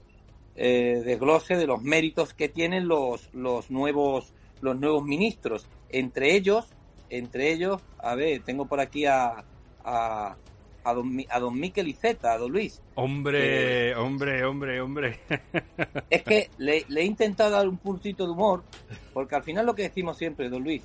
[0.56, 5.66] eh, desglose de los méritos que tienen los, los nuevos los nuevos ministros.
[5.88, 6.66] Entre ellos,
[7.10, 9.44] entre ellos, a ver, tengo por aquí a,
[9.84, 10.36] a,
[10.84, 12.80] a don, a don Miquel Iceta, a don Luis.
[12.94, 15.20] Hombre, hombre, hombre, hombre.
[16.10, 18.64] Es que le, le he intentado dar un puntito de humor,
[19.12, 20.82] porque al final lo que decimos siempre, don Luis,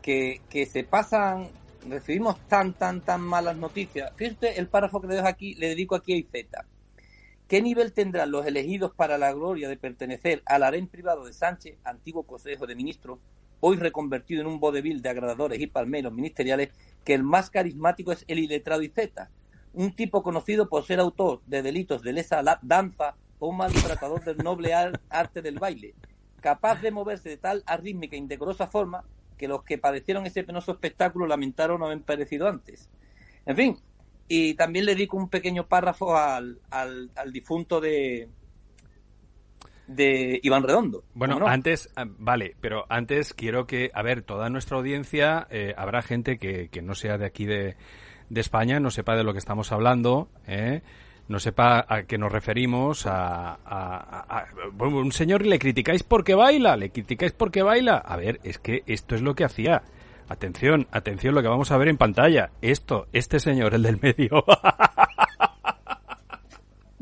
[0.00, 1.48] que, que se pasan,
[1.88, 4.12] recibimos tan, tan, tan malas noticias.
[4.16, 6.66] Fíjate el párrafo que le dejo aquí, le dedico aquí a Iceta.
[7.48, 11.76] ¿Qué nivel tendrán los elegidos para la gloria de pertenecer al harén privado de Sánchez,
[11.84, 13.18] antiguo Consejo de Ministros,
[13.60, 16.70] hoy reconvertido en un vodevil de agradadores y palmeros ministeriales,
[17.04, 19.30] que el más carismático es el iletrado Iceta?
[19.74, 24.38] Un tipo conocido por ser autor de delitos de lesa danza o un maltratador del
[24.38, 25.94] noble ar- arte del baile,
[26.40, 29.04] capaz de moverse de tal arrítmica e indecorosa forma
[29.38, 32.88] que los que padecieron ese penoso espectáculo lamentaron no haber perecido antes.
[33.46, 33.78] En fin,
[34.28, 38.28] y también le dedico un pequeño párrafo al, al, al difunto de,
[39.94, 41.04] de Iván Redondo.
[41.14, 41.52] Bueno, ¿Cómo no?
[41.52, 46.38] antes, ah, vale, pero antes quiero que, a ver, toda nuestra audiencia, eh, habrá gente
[46.38, 47.76] que, que no sea de aquí de,
[48.28, 50.82] de España, no sepa de lo que estamos hablando, ¿eh?
[51.28, 54.46] no sepa a qué nos referimos, a, a- a- a-
[54.78, 57.96] un señor le criticáis porque baila, le criticáis porque baila.
[57.98, 59.82] A ver, es que esto es lo que hacía.
[60.28, 62.50] Atención, atención lo que vamos a ver en pantalla.
[62.60, 64.44] Esto, este señor, el del medio.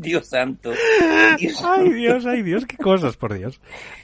[0.01, 0.73] Dios santo.
[1.39, 3.61] Dios ay Dios, ay Dios, qué cosas, por Dios.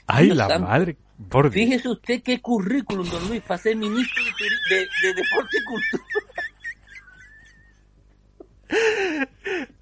[0.07, 0.67] Ay, Dios la santo.
[0.69, 0.97] madre,
[1.29, 1.55] por Dios.
[1.67, 5.65] Fíjese usted qué currículum, don Luis, para ser ministro de, turi- de, de Deporte y
[5.65, 6.05] Cultura.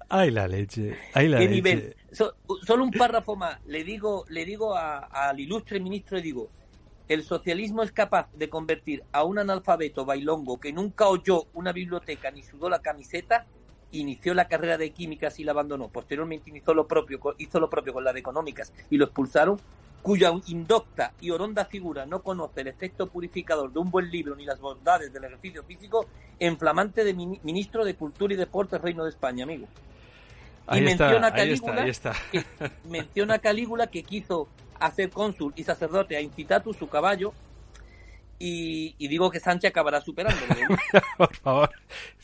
[0.09, 0.95] Ay, la leche.
[1.13, 1.55] Ay, la ¿Qué leche.
[1.55, 1.95] nivel?
[2.11, 2.35] So-
[2.65, 3.59] solo un párrafo más.
[3.65, 6.49] Le digo, le digo a- al ilustre ministro, le digo,
[7.07, 12.31] el socialismo es capaz de convertir a un analfabeto bailongo que nunca oyó una biblioteca
[12.31, 13.45] ni sudó la camiseta,
[13.99, 15.89] inició la carrera de químicas y la abandonó.
[15.89, 19.59] Posteriormente hizo lo propio, con- hizo lo propio con la de económicas y lo expulsaron,
[20.01, 24.45] cuya indocta y oronda figura no conoce el efecto purificador de un buen libro ni
[24.45, 26.05] las bondades del ejercicio físico,
[26.39, 29.65] en flamante de mini- ministro de Cultura y Deportes Reino de España, amigo.
[30.67, 32.13] Y Ahí está, menciona a ahí está, Calígula, ahí está.
[32.31, 32.43] que
[32.87, 34.47] menciona Calígula que quiso
[34.79, 37.33] hacer cónsul y sacerdote a Incitatus, su caballo,
[38.47, 40.45] y, y digo que Sánchez acabará superándolo.
[41.17, 41.71] Por favor,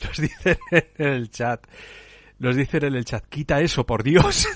[0.02, 1.64] nos dicen en el chat.
[2.38, 4.46] Nos dicen en el chat, quita eso, por Dios.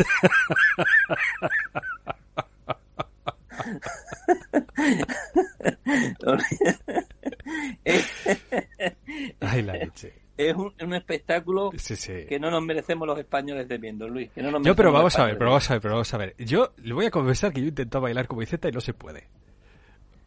[7.84, 8.06] es,
[9.40, 10.12] Ay, la leche.
[10.36, 12.12] es un, un espectáculo Sí, sí.
[12.28, 14.30] que no nos merecemos los españoles de viendo, Luis.
[14.32, 16.18] Que no nos Yo, pero vamos a ver, pero vamos a ver, pero vamos a
[16.18, 16.34] ver.
[16.38, 18.94] Yo le voy a confesar que yo he intentado bailar como Iceta y no se
[18.94, 19.28] puede.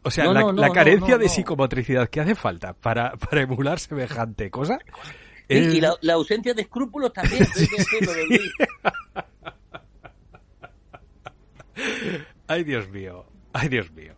[0.02, 3.12] O sea, No, la, no, la no, carencia no, de psicomotricidad que hace falta para,
[3.16, 4.78] para emular semejante cosa.
[5.48, 7.44] Sí, es- y la, la ausencia de escrúpulos también,
[8.06, 8.52] don Luis.
[12.46, 13.24] Ay, Dios mío.
[13.52, 14.14] Ay, Dios mío.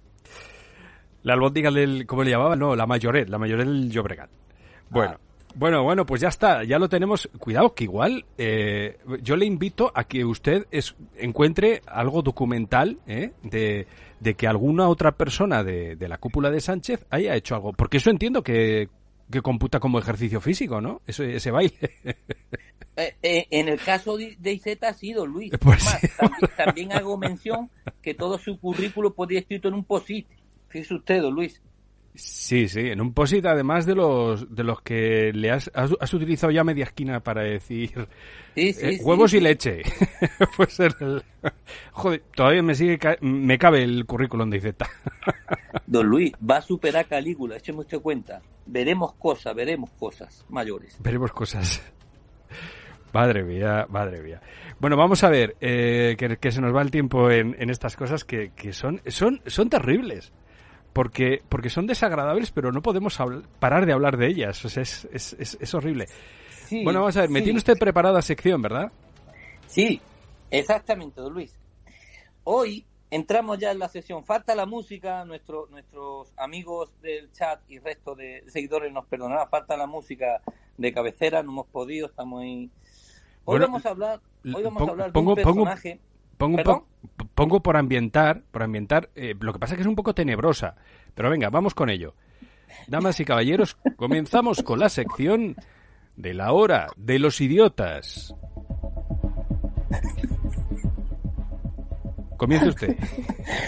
[1.23, 2.07] La albóndiga del...
[2.07, 2.59] ¿Cómo le llamaban?
[2.59, 3.29] No, la mayoret.
[3.29, 4.31] La mayoret del Llobregat.
[4.91, 5.19] Bueno.
[5.55, 7.29] Bueno, bueno, pues ya está, ya lo tenemos.
[7.39, 13.33] Cuidado, que igual eh, yo le invito a que usted es- encuentre algo documental ¿eh?
[13.43, 13.87] de,
[14.21, 17.73] de que alguna otra persona de, de la cúpula de Sánchez haya hecho algo.
[17.73, 18.89] Porque eso entiendo que
[19.31, 21.01] que computa como ejercicio físico, ¿no?
[21.07, 21.75] Ese, ese baile.
[22.95, 25.51] Eh, eh, en el caso de, IZ ha sido Luis.
[25.63, 26.07] Pues sí.
[26.19, 27.71] también, también hago mención
[28.03, 30.27] que todo su currículo podía escrito en un posit.
[30.69, 31.63] Fíjese usted, don Luis.
[32.15, 36.13] Sí, sí, en un posit además de los de los que le has, has, has
[36.13, 38.07] utilizado ya media esquina para decir
[38.55, 39.39] Sí, sí, eh, huevos sí.
[39.39, 39.83] y leche.
[40.57, 41.23] pues el...
[41.93, 44.75] Joder, todavía me sigue me cabe el currículum de IZ.
[45.87, 48.43] Don Luis, va a superar Calígula, écheme usted cuenta.
[48.67, 50.99] Veremos cosas, veremos cosas mayores.
[51.01, 51.83] Veremos cosas.
[53.15, 54.41] Madre mía, madre mía.
[54.79, 57.97] Bueno, vamos a ver, eh, que, que se nos va el tiempo en, en estas
[57.97, 60.33] cosas que, que son, son, son terribles.
[60.93, 63.19] Porque, porque son desagradables, pero no podemos
[63.59, 64.63] parar de hablar de ellas.
[64.65, 66.07] O sea, es, es, es, es horrible.
[66.67, 68.93] Sí, Bueno, vamos a ver, me sí, tiene usted preparada sección, ¿verdad?
[69.67, 70.01] Sí,
[70.51, 71.55] exactamente, don Luis.
[72.45, 74.25] Hoy entramos ya en la sesión.
[74.25, 79.49] Falta la música, nuestro, nuestros amigos del chat y resto de seguidores nos perdonarán.
[79.49, 80.41] Falta la música
[80.77, 82.71] de cabecera, no hemos podido, estamos ahí.
[83.45, 85.91] Hoy Bueno, vamos a hablar, hoy vamos a hablar de un pongo- personaje.
[86.01, 86.12] Pongo,
[86.51, 86.83] un ¿Perdón?
[87.17, 90.15] po- pongo por ambientar, por ambientar, eh, lo que pasa es que es un poco
[90.15, 90.77] tenebrosa,
[91.15, 92.15] pero venga, vamos con ello.
[92.89, 95.57] Damas y caballeros, comenzamos con la sección
[96.17, 98.35] de la hora de los idiotas.
[102.37, 102.97] Comience usted.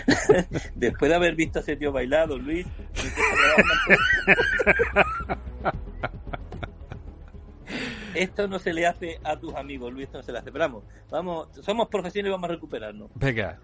[0.74, 2.66] Después de haber visto a ese tío bailar, don Luis.
[8.14, 10.52] Esto no se le hace a tus amigos, Luis, esto no se le hace.
[10.52, 13.10] Pero vamos, vamos, somos profesionales y vamos a recuperarnos.
[13.14, 13.58] Venga,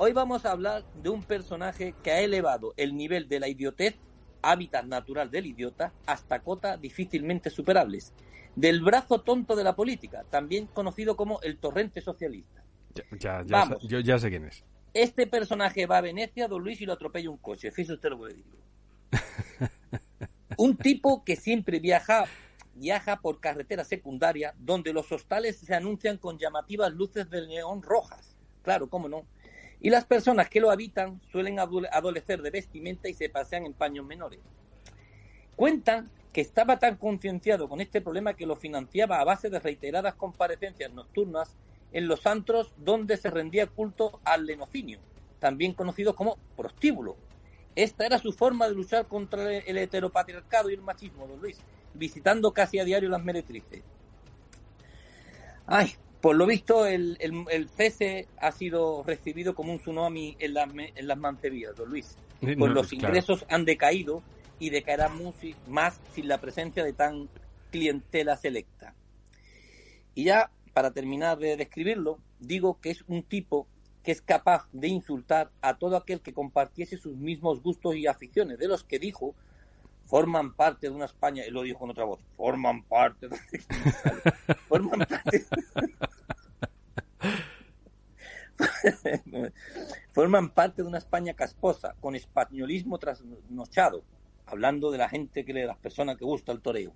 [0.00, 3.96] Hoy vamos a hablar de un personaje que ha elevado el nivel de la idiotez,
[4.42, 8.12] hábitat natural del idiota, hasta cotas difícilmente superables.
[8.54, 12.62] Del brazo tonto de la política, también conocido como el torrente socialista.
[12.94, 13.82] ya, ya, ya Vamos.
[13.82, 14.64] sé- yo ya sé quién es.
[14.94, 17.70] Este personaje va a Venecia, don Luis, y lo atropella un coche.
[17.72, 18.58] Fíjese usted lo que le digo.
[20.56, 22.24] Un tipo que siempre viaja,
[22.78, 28.36] viaja por carretera secundaria, donde los hostales se anuncian con llamativas luces de neón rojas.
[28.62, 29.24] Claro, cómo no.
[29.80, 33.74] Y las personas que lo habitan suelen adole- adolecer de vestimenta y se pasean en
[33.74, 34.40] paños menores.
[35.56, 40.14] Cuentan que estaba tan concienciado con este problema que lo financiaba a base de reiteradas
[40.14, 41.56] comparecencias nocturnas
[41.92, 44.98] en los antros donde se rendía culto al lenocinio,
[45.38, 47.16] también conocido como prostíbulo.
[47.74, 51.58] Esta era su forma de luchar contra el heteropatriarcado y el machismo, don Luis,
[51.98, 53.82] visitando casi a diario las meretrices.
[55.66, 60.54] Ay, por lo visto el, el, el cese ha sido recibido como un tsunami en
[60.54, 62.16] las, en las Mancebillas, don Luis.
[62.40, 63.08] Pues no, los claro.
[63.08, 64.22] ingresos han decaído
[64.58, 65.12] y decaerán
[65.68, 67.28] más sin la presencia de tan
[67.70, 68.94] clientela selecta.
[70.14, 73.66] Y ya, para terminar de describirlo, digo que es un tipo
[74.02, 78.58] que es capaz de insultar a todo aquel que compartiese sus mismos gustos y aficiones,
[78.58, 79.34] de los que dijo
[80.08, 83.36] forman parte de una España, él lo dijo con otra voz, forman parte de
[84.68, 85.44] forman parte
[90.12, 94.02] forman parte de una España casposa, con españolismo trasnochado,
[94.46, 96.94] hablando de la gente que de las personas que gusta el toreo.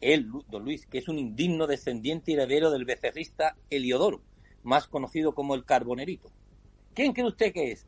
[0.00, 4.22] Él, don Luis, que es un indigno descendiente y heredero del becerrista Heliodoro,
[4.62, 6.30] más conocido como el Carbonerito.
[6.94, 7.86] ¿Quién cree usted que es?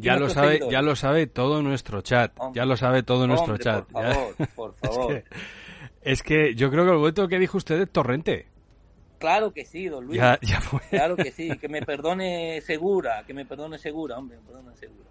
[0.00, 0.72] Ya lo sabe, seguidores.
[0.72, 2.32] ya lo sabe todo nuestro chat.
[2.38, 3.84] Hombre, Ya lo sabe todo nuestro Hombre, chat.
[3.92, 5.12] Por favor, por favor.
[5.12, 5.34] Es que,
[6.02, 8.46] es que yo creo que el momento que dijo usted es torrente.
[9.18, 10.18] Claro que sí, don Luis.
[10.18, 10.80] Ya, ya fue.
[10.88, 15.04] Claro que sí, que me perdone segura, que me perdone segura, hombre, me perdone segura.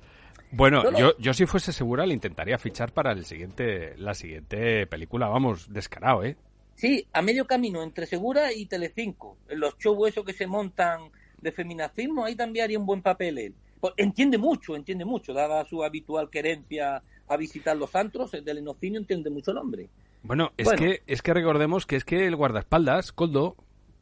[0.52, 4.88] Bueno, Yo yo, yo si fuese segura le intentaría fichar para el siguiente, la siguiente
[4.88, 6.38] película, vamos, descarado, ¿eh?
[6.74, 9.38] Sí, a medio camino entre Segura y Telecinco.
[9.50, 11.12] En los shows esos que se montan
[11.42, 13.56] de feminacismo, ahí también haría un buen papel él.
[13.80, 18.58] Pues, entiende mucho, entiende mucho, dada su habitual querencia a visitar los antros, el del
[18.60, 19.90] enocinio entiende mucho el hombre.
[20.24, 20.80] Bueno, es Bueno.
[20.82, 23.56] que es que recordemos que es que el guardaespaldas, Coldo,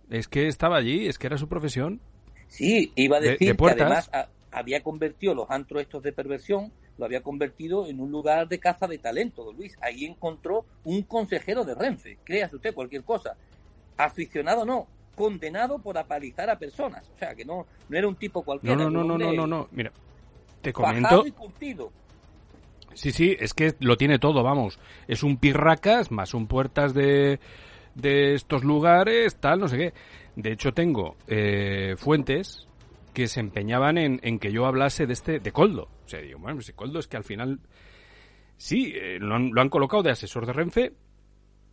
[0.09, 1.99] es que estaba allí, es que era su profesión.
[2.47, 6.13] Sí, iba a De- decir de que además a- había convertido los antros estos de
[6.13, 9.77] perversión, lo había convertido en un lugar de caza de talento, don Luis.
[9.81, 13.35] Ahí encontró un consejero de Renfe, créase usted cualquier cosa.
[13.97, 17.09] Aficionado no, condenado por apalizar a personas.
[17.13, 18.75] O sea, que no, no era un tipo cualquiera.
[18.75, 19.67] No, no, no, no, no, no.
[19.71, 19.91] Mira,
[20.61, 21.25] te comento.
[21.25, 21.91] y curtido.
[22.93, 24.79] Sí, sí, es que lo tiene todo, vamos.
[25.07, 27.39] Es un pirracas más un puertas de,
[27.95, 29.93] de estos lugares, tal, no sé qué.
[30.35, 32.67] De hecho, tengo eh, fuentes
[33.13, 35.89] que se empeñaban en, en que yo hablase de este, de Coldo.
[36.05, 37.59] O sea, digo, bueno, ese Coldo es que al final,
[38.57, 40.93] sí, eh, lo, han, lo han colocado de asesor de Renfe,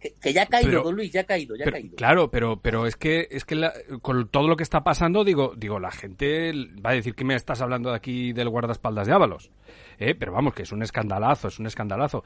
[0.05, 1.97] Que, que ya ha caído, Pero- don Luis, ya ha caído, ya ha caído.
[1.97, 5.55] claro, pero, pero es que, es que la- con todo lo que está pasando, digo,
[5.57, 6.53] digo, la gente
[6.85, 9.51] va a decir que me estás hablando de aquí del guardaespaldas de Ábalos.
[9.99, 10.15] ¿eh?
[10.15, 12.23] Pero vamos, que es un escandalazo, es un escandalazo.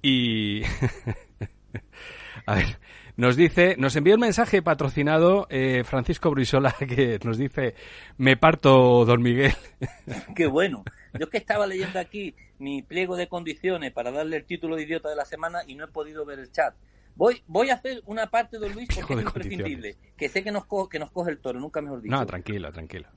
[0.00, 0.62] Y,
[2.46, 2.78] A ver,
[3.16, 7.74] nos dice, nos envió un mensaje patrocinado eh, Francisco Brisola que nos dice,
[8.16, 9.52] me parto, don Miguel.
[10.34, 10.84] Qué bueno.
[11.12, 14.84] Yo es que estaba leyendo aquí mi pliego de condiciones para darle el título de
[14.84, 16.74] idiota de la semana y no he podido ver el chat.
[17.18, 19.96] Voy, voy a hacer una parte, don Luis, porque es imprescindible.
[20.16, 22.14] Que sé que nos, que nos coge el toro, nunca mejor dicho.
[22.16, 23.08] No, tranquilo, tranquilo.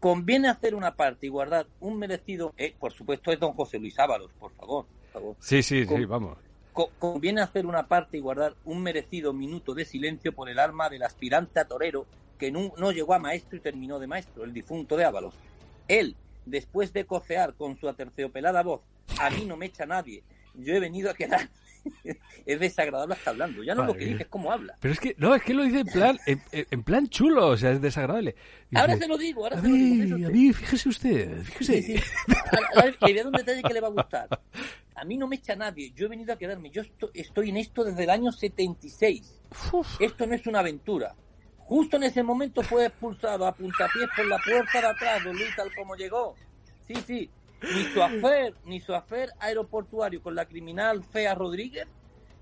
[0.00, 2.54] Conviene hacer una parte y guardar un merecido...
[2.56, 4.86] Eh, por supuesto es don José Luis Ábalos, por favor.
[4.86, 5.36] Por favor.
[5.40, 6.38] Sí, sí, sí, vamos
[6.86, 11.02] conviene hacer una parte y guardar un merecido minuto de silencio por el alma del
[11.02, 12.06] aspirante a torero
[12.38, 15.34] que no, llegó a maestro y terminó de maestro, el difunto de Ábalos.
[15.88, 16.14] Él,
[16.46, 18.82] después de cocear con su aterciopelada voz,
[19.20, 20.22] a mí no me echa nadie,
[20.54, 21.48] yo he venido a quedar
[22.46, 23.62] es desagradable hasta hablando.
[23.62, 24.76] Ya no lo que dice, es como habla.
[24.80, 27.72] Pero es que, no, es que lo dice en plan, en, plan chulo, o sea,
[27.72, 28.34] es desagradable.
[28.74, 30.28] ahora se lo digo, ahora a se mí, lo digo.
[30.28, 31.82] A mí, fíjese usted, fíjese.
[31.82, 33.20] Sí, sí.
[33.24, 34.28] un detalle que le va a gustar.
[34.94, 36.70] A mí no me echa nadie, yo he venido a quedarme.
[36.70, 36.82] Yo
[37.14, 39.40] estoy, en esto desde el año 76.
[40.00, 41.14] Esto no es una aventura.
[41.58, 45.54] Justo en ese momento fue expulsado a puntapiés por la puerta de atrás, don Luis,
[45.54, 46.34] tal como llegó.
[46.86, 47.30] Sí, sí,
[47.62, 51.86] ni su afer, ni su afer aeroportuario con la criminal Fea Rodríguez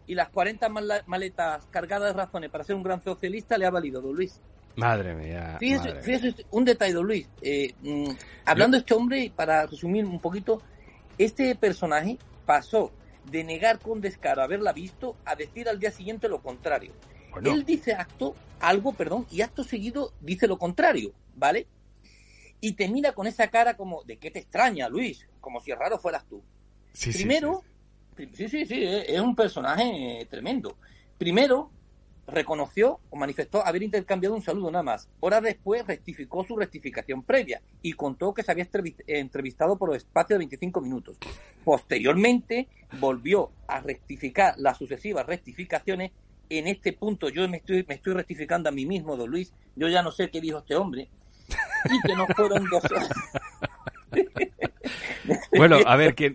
[0.07, 0.69] y las 40
[1.07, 4.41] maletas cargadas de razones para ser un gran socialista le ha valido, don Luis.
[4.77, 5.57] Madre mía.
[5.59, 7.29] Fíjese, un detalle, don Luis.
[7.41, 8.11] Eh, mm,
[8.45, 10.63] hablando de este hombre, para resumir un poquito,
[11.19, 12.93] este personaje pasó
[13.25, 16.93] de negar con descaro haberla visto a decir al día siguiente lo contrario.
[17.43, 21.67] Él dice acto, algo, perdón, y acto seguido dice lo contrario, ¿vale?
[22.67, 25.25] Y te mira con esa cara como, ¿de qué te extraña, Luis?
[25.41, 26.43] Como si raro fueras tú.
[27.13, 27.63] Primero,
[28.33, 28.67] sí sí.
[28.67, 30.77] sí, es un personaje tremendo.
[31.17, 31.71] Primero,
[32.27, 35.09] reconoció o manifestó haber intercambiado un saludo nada más.
[35.21, 38.67] Horas después rectificó su rectificación previa y contó que se había
[39.07, 41.19] entrevistado por espacio de 25 minutos.
[41.63, 42.67] Posteriormente
[42.99, 46.11] volvió a rectificar las sucesivas rectificaciones.
[46.49, 49.53] En este punto yo me estoy, me estoy rectificando a mí mismo, don Luis.
[49.77, 51.09] Yo ya no sé qué dijo este hombre
[51.91, 52.83] y que no fueron dos
[55.57, 56.35] Bueno, a ver, que,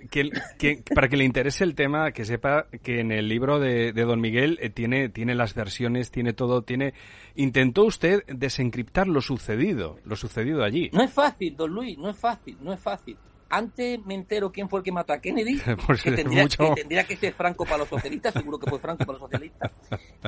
[0.93, 4.58] para que le interese el tema, que sepa que en el libro de, Don Miguel
[4.62, 6.93] eh, tiene, tiene las versiones, tiene todo, tiene...
[7.36, 10.89] Intentó usted desencriptar lo sucedido, lo sucedido allí.
[10.91, 13.18] No es fácil, Don Luis, no es fácil, no es fácil.
[13.49, 15.60] Antes me entero quién fue el que mató a Kennedy,
[16.04, 19.72] que, tendría, que, ser Franco para los socialistas, seguro que fue Franco para los socialistas,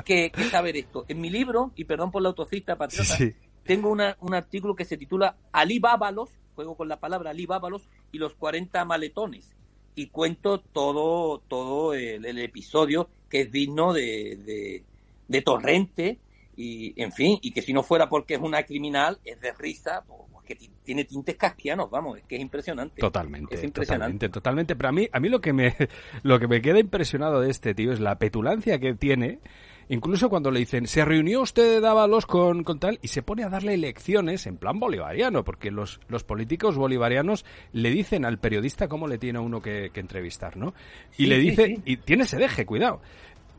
[0.04, 1.04] que, saber esto.
[1.08, 3.16] En mi libro, y perdón por la autocista, patriota,
[3.64, 8.18] tengo un artículo que se titula Ali Bábalos, juego con la palabra Ali Bábalos y
[8.18, 9.54] los 40 maletones.
[9.96, 14.82] Y cuento todo, todo el, episodio que es digno de,
[15.28, 16.18] de, torrente
[16.56, 20.04] y, en fin, y que si no fuera porque es una criminal, es de risa,
[20.06, 23.00] pues, que tiene tintes casquianos, vamos, es que es impresionante.
[23.00, 24.28] Totalmente, es impresionante.
[24.28, 25.74] totalmente, Pero a mí, a mí lo que me,
[26.22, 29.40] lo que me queda impresionado de este tío es la petulancia que tiene
[29.88, 33.44] Incluso cuando le dicen, se reunió usted de Dávalos con, con tal, y se pone
[33.44, 38.88] a darle lecciones en plan bolivariano, porque los, los políticos bolivarianos le dicen al periodista
[38.88, 40.74] cómo le tiene a uno que, entrevistar, ¿no?
[41.16, 43.00] Y le dice, y tiene ese deje, cuidado.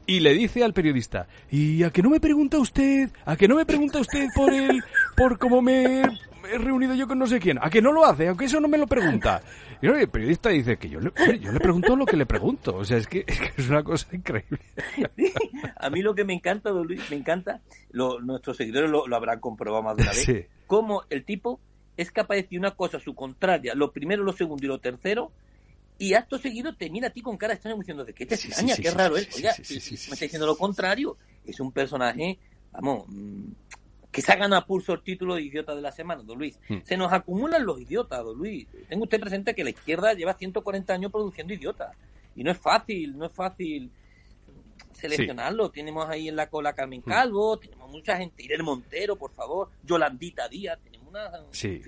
[0.08, 3.56] Y le dice al periodista, ¿y a que no me pregunta usted, a que no
[3.56, 4.84] me pregunta usted por el,
[5.18, 6.04] por cómo me
[6.46, 7.58] he reunido yo con no sé quién?
[7.62, 8.30] ¿A que no lo hace?
[8.30, 9.42] ¿A que eso no me lo pregunta?
[9.82, 12.76] Y el periodista dice que yo le, yo le pregunto lo que le pregunto.
[12.78, 14.60] O sea, es que es, una cosa increíble.
[15.76, 19.84] a mí lo que me encanta, Luis, me encanta, lo, nuestros seguidores lo, habrán comprobado
[19.84, 21.60] más de una vez, cómo el tipo
[21.98, 25.32] es capaz de decir una cosa su contraria, lo primero, lo segundo y lo tercero,
[25.98, 28.76] y acto seguido te mira a ti con cara extraña diciendo, ¿de qué te extraña?
[28.76, 29.34] qué raro es.
[29.36, 31.18] Oiga, me está diciendo lo contrario.
[31.46, 32.38] Es un personaje,
[32.72, 33.52] vamos, mm,
[34.16, 36.58] que se hagan a pulso el título de idiota de la semana, don Luis.
[36.70, 36.78] Hmm.
[36.84, 38.66] Se nos acumulan los idiotas, don Luis.
[38.88, 41.94] Tenga usted presente que la izquierda lleva 140 años produciendo idiotas.
[42.34, 43.92] Y no es fácil, no es fácil
[44.94, 45.70] seleccionarlo.
[45.70, 47.10] Tenemos ahí en la cola Carmen hmm.
[47.10, 48.42] Calvo, tenemos mucha gente.
[48.42, 49.70] Irene Montero, por favor.
[49.84, 51.30] Yolandita Díaz, tenemos una...
[51.52, 51.82] Sí,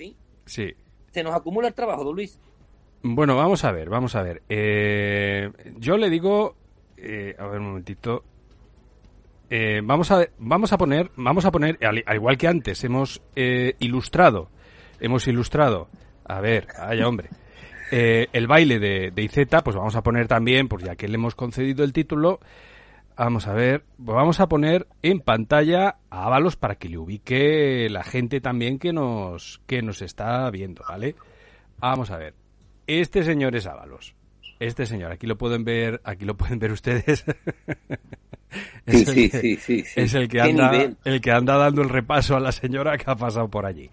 [0.45, 0.75] sí.
[1.11, 2.41] Se nos acumula el trabajo, don Luis.
[3.03, 4.43] Bueno, vamos a ver, vamos a ver.
[4.49, 6.57] Eh, yo le digo...
[6.97, 8.25] Eh, a ver un momentito.
[9.49, 13.75] Eh, vamos a vamos a poner vamos a poner al, igual que antes hemos eh,
[13.79, 14.49] ilustrado
[14.99, 15.87] hemos ilustrado
[16.25, 17.29] a ver vaya hombre
[17.89, 21.15] eh, el baile de, de IZ pues vamos a poner también pues ya que le
[21.15, 22.41] hemos concedido el título
[23.15, 28.03] vamos a ver vamos a poner en pantalla a Ábalos para que le ubique la
[28.03, 31.15] gente también que nos que nos está viendo vale
[31.77, 32.33] vamos a ver
[32.85, 34.16] este señor es Ábalos
[34.59, 37.23] este señor aquí lo pueden ver aquí lo pueden ver ustedes
[38.85, 42.35] es, sí, el, sí, sí, es el que anda el que anda dando el repaso
[42.35, 43.89] a la señora que ha pasado por allí.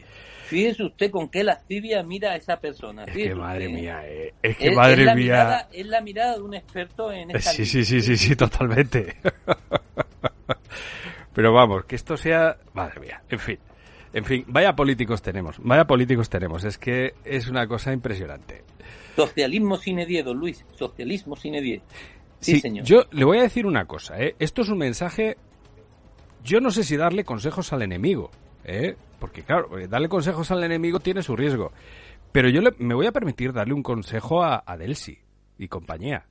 [0.47, 3.05] Fíjese usted con qué lascivia mira a esa persona.
[3.05, 3.81] Es que madre usted, ¿eh?
[3.81, 5.25] mía, eh, es que Es- madre es la mía.
[5.25, 9.17] Mirada, es la mirada de un experto en esta Sí, sí, sí, sí, sí, totalmente.
[11.33, 13.59] Pero vamos, que esto sea, madre mía, en fin.
[14.15, 18.63] En fin, vaya políticos tenemos, vaya políticos tenemos, es que es una cosa impresionante.
[19.17, 20.65] Socialismo sin die, don Luis.
[20.73, 21.83] Socialismo sin die.
[22.41, 22.85] Sí, Sí, señor.
[22.87, 24.37] Yo le voy a decir una cosa, ¿eh?
[24.39, 25.37] Esto es un mensaje.
[26.45, 28.31] Yo no sé si darle consejos al enemigo,
[28.65, 28.97] ¿eh?
[29.19, 31.73] Porque, claro, eh, darle consejos al enemigo tiene su riesgo.
[32.33, 35.19] Pero yo le- me voy a permitir darle un consejo a, a Delsi
[35.59, 36.27] y compañía.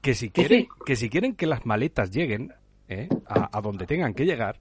[0.00, 2.52] Que si, quieren, que si quieren que las maletas lleguen
[2.88, 3.08] ¿eh?
[3.26, 4.58] a, a donde tengan que llegar,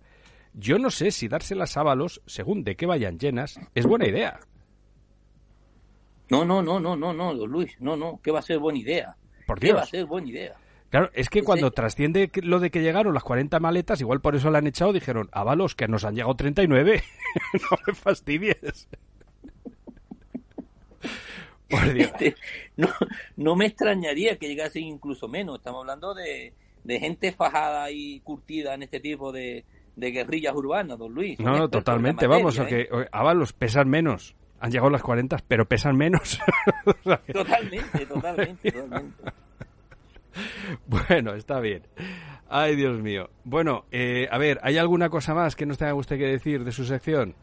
[0.53, 4.39] yo no sé si dárselas a Ábalos, según de que vayan llenas, es buena idea.
[6.29, 7.75] No, no, no, no, no, no, don Luis.
[7.79, 8.19] No, no.
[8.23, 9.15] ¿Qué va a ser buena idea?
[9.45, 9.89] Por ¿Qué va a Dios.
[9.89, 10.55] ser buena idea?
[10.89, 14.35] Claro, es que cuando trasciende que- lo de que llegaron las 40 maletas, igual por
[14.35, 17.03] eso la han echado, dijeron, avalos, que nos han llegado 39.
[17.53, 18.87] no me fastidies.
[21.69, 22.11] por Dios.
[22.11, 22.35] Este,
[22.77, 22.89] no,
[23.37, 25.57] no me extrañaría que llegasen incluso menos.
[25.57, 29.65] Estamos hablando de, de gente fajada y curtida en este tipo de,
[29.95, 31.39] de guerrillas urbanas, don Luis.
[31.39, 32.65] No, no, totalmente, materia, vamos, ¿eh?
[32.67, 34.35] que avalos pesan menos.
[34.59, 36.39] Han llegado las 40, pero pesan menos.
[36.85, 39.23] O sea que- Totalmente, totalmente, totalmente.
[40.87, 41.83] bueno, está bien.
[42.49, 43.29] Ay, Dios mío.
[43.43, 46.71] Bueno, eh, a ver, ¿hay alguna cosa más que nos tenga usted que decir de
[46.71, 47.35] su sección?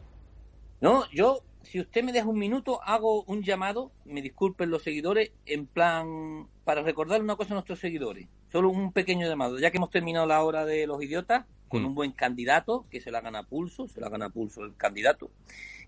[0.79, 5.31] No, yo, si usted me deja un minuto, hago un llamado, me disculpen los seguidores,
[5.45, 8.27] en plan, para recordar una cosa a nuestros seguidores.
[8.51, 11.85] Solo un pequeño llamado, ya que hemos terminado la hora de los idiotas, con Mm.
[11.87, 14.75] un buen candidato, que se la gana a pulso, se la gana a pulso el
[14.75, 15.31] candidato.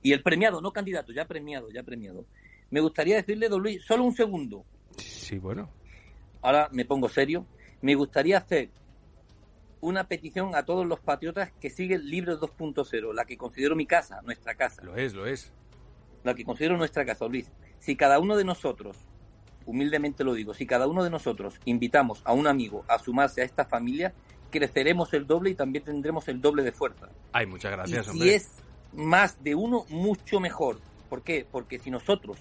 [0.01, 2.25] Y el premiado, no candidato, ya premiado, ya premiado.
[2.71, 4.65] Me gustaría decirle, don Luis, solo un segundo,
[4.97, 5.69] Sí, bueno.
[6.41, 7.45] ahora me pongo serio,
[7.81, 8.69] me gustaría hacer
[9.81, 14.21] una petición a todos los patriotas que siguen Libre 2.0, la que considero mi casa,
[14.23, 15.51] nuestra casa Lo es, lo es.
[16.23, 17.51] la que considero nuestra casa, Luis.
[17.79, 18.97] Si cada uno de nosotros,
[19.65, 23.45] humildemente lo digo, si cada uno de nosotros invitamos a un amigo a sumarse a
[23.45, 24.13] esta familia,
[24.53, 27.09] creceremos el doble y también tendremos el doble de fuerza.
[27.31, 28.29] Ay, muchas gracias, y hombre.
[28.29, 28.51] si es
[28.93, 30.79] más de uno, mucho mejor.
[31.09, 31.45] ¿Por qué?
[31.51, 32.37] Porque si nosotros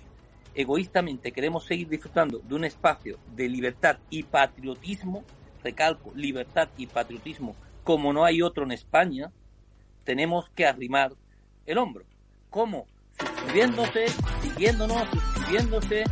[0.54, 5.24] egoístamente queremos seguir disfrutando de un espacio de libertad y patriotismo,
[5.64, 9.32] recalco, libertad y patriotismo, como no hay otro en España,
[10.04, 11.12] tenemos que arrimar
[11.64, 12.04] el hombro.
[12.50, 12.86] ¿Cómo?
[13.18, 14.06] Suscribiéndose,
[14.42, 16.04] siguiéndonos, suscribiéndose.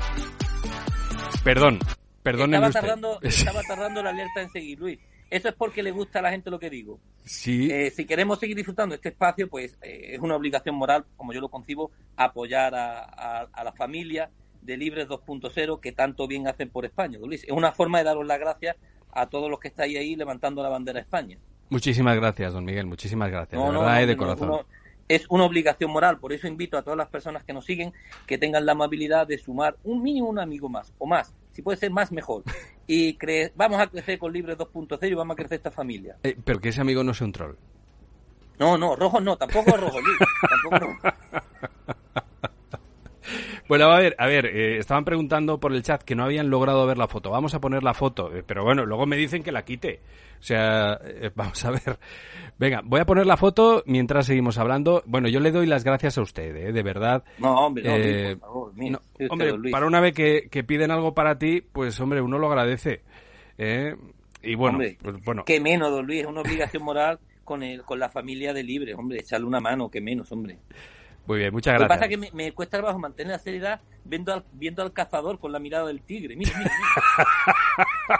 [1.44, 1.78] Perdón,
[2.22, 4.98] perdónenme estaba tardando, estaba tardando la alerta en seguir, Luis.
[5.30, 6.98] Eso es porque le gusta a la gente lo que digo.
[7.24, 11.04] Sí, Eh, si queremos seguir disfrutando de este espacio, pues eh, es una obligación moral,
[11.16, 14.28] como yo lo concibo, apoyar a, a- a la familia
[14.60, 17.44] de Libres 2.0 que tanto bien hacen por España, Luis.
[17.44, 18.76] Es una forma de daros las gracias
[19.12, 21.38] a todos los que estáis ahí levantando la bandera de España.
[21.70, 23.58] muchísimas gracias, don Miguel, muchísimas gracias.
[23.60, 24.66] No, de verdad, no, eh, de corazón.
[25.10, 27.92] Es una obligación moral, por eso invito a todas las personas que nos siguen
[28.26, 31.78] que tengan la amabilidad de sumar un mínimo un amigo más o más, si puede
[31.78, 32.44] ser más mejor.
[32.86, 36.16] Y cre- vamos a crecer con Libres 2.0 y vamos a crecer esta familia.
[36.22, 37.56] Eh, pero que ese amigo no sea un troll.
[38.58, 41.16] No, no, rojo no, tampoco rojo, Luis, tampoco rojo.
[43.70, 46.84] Bueno, a ver, a ver, eh, estaban preguntando por el chat que no habían logrado
[46.88, 47.30] ver la foto.
[47.30, 50.00] Vamos a poner la foto, eh, pero bueno, luego me dicen que la quite.
[50.40, 51.96] O sea, eh, vamos a ver.
[52.58, 55.04] Venga, voy a poner la foto mientras seguimos hablando.
[55.06, 57.22] Bueno, yo le doy las gracias a usted, eh, de verdad.
[57.38, 60.64] No, hombre, no, por favor, mira, No, sí, usted, hombre, para una vez que, que
[60.64, 63.02] piden algo para ti, pues hombre, uno lo agradece.
[63.56, 63.94] ¿eh?
[64.42, 67.84] Y bueno, Hombre, pues, bueno, Que menos, don Luis, es una obligación moral con el,
[67.84, 70.58] con la familia de Libre, hombre, echarle una mano, que menos, hombre.
[71.30, 71.96] Muy bien, muchas Lo que gracias.
[71.96, 75.38] pasa es que me, me cuesta trabajo mantener la seriedad viendo al, viendo al cazador
[75.38, 76.34] con la mirada del tigre.
[76.34, 76.72] Mira, mira,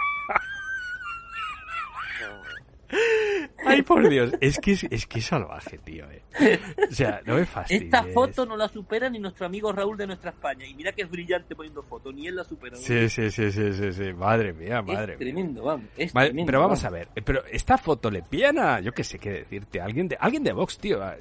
[3.65, 6.05] Ay, por Dios, es que es, es que es salvaje, tío.
[6.09, 6.59] eh.
[6.89, 7.45] O sea, no mira.
[7.45, 7.83] fastidies.
[7.83, 10.65] Esta foto no la supera ni nuestro amigo Raúl de nuestra España.
[10.65, 12.75] Y mira que es brillante poniendo fotos, ni él la supera.
[12.75, 14.13] Sí, sí, sí, sí, sí, sí.
[14.13, 15.85] Madre mía, madre es tremendo, vamos.
[15.97, 16.85] Es tremendo, pero vamos vamos.
[16.85, 20.07] a ver, eh, pero esta foto le pillan a, yo qué sé qué decirte, alguien
[20.07, 21.15] de, alguien de Vox, tío, a-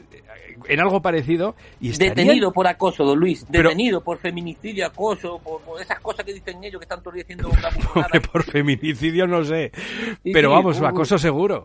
[0.67, 3.45] en algo parecido y estarían- Detenido por acoso, don Luis.
[3.51, 7.49] Pero- Detenido por feminicidio, acoso, por, por esas cosas que dicen ellos que están diciendo
[7.49, 8.07] una bufonada.
[8.07, 9.73] Hombre, por feminicidio no sé,
[10.23, 11.60] pero vamos, acoso seguro.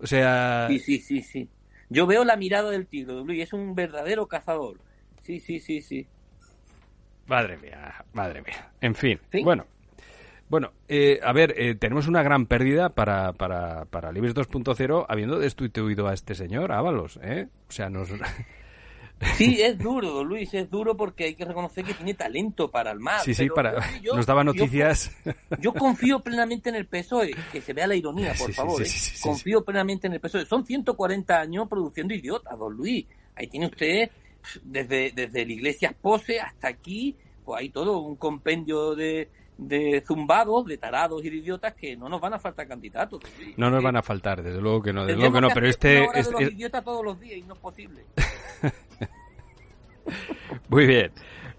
[0.00, 1.48] O sea, Sí, sí, sí, sí.
[1.90, 3.42] Yo veo la mirada del tigre, Luis.
[3.42, 4.78] Es un verdadero cazador.
[5.22, 6.06] Sí, sí, sí, sí.
[7.26, 8.70] madre mía, madre mía.
[8.80, 9.42] En fin, Sí.
[9.42, 9.66] bueno.
[10.50, 15.38] Bueno, eh, a ver, eh, tenemos una gran pérdida para, para, para Libres 2.0 habiendo
[15.38, 17.48] destituido a este señor, Ábalos, ¿eh?
[17.68, 18.08] O sea, nos...
[19.36, 22.92] Sí, es duro, don Luis, es duro porque hay que reconocer que tiene talento para
[22.92, 23.20] el mal.
[23.24, 23.74] Sí, sí, para...
[24.00, 25.10] yo- nos daba noticias...
[25.60, 28.76] Yo, confío plenamente en el PSOE, que se vea la ironía, por Sí, favor.
[28.76, 28.86] sí, ¿eh?
[28.86, 30.46] sí, sí, confío plenamente en el PSOE.
[30.46, 33.06] Son 140 años produciendo idiotas, don Luis.
[33.34, 34.10] Ahí tiene usted
[34.62, 40.64] desde, desde la iglesia Pose hasta aquí, pues hay todo un compendio de, de zumbados,
[40.66, 43.20] de tarados y de idiotas que no nos van a faltar candidatos.
[43.56, 46.04] No nos van a faltar, desde luego que no, desde luego que no, pero este...
[46.14, 48.04] es de idiotas todos los días y no es posible.
[50.68, 51.12] Muy bien.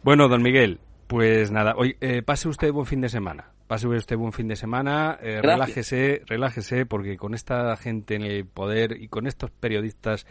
[0.04, 3.52] Bueno, don Miguel, pues nada, hoy eh, pase usted buen fin de semana.
[3.68, 8.46] Pase usted buen fin de semana, eh, relájese, relájese, porque con esta gente en el
[8.46, 10.26] poder y con estos periodistas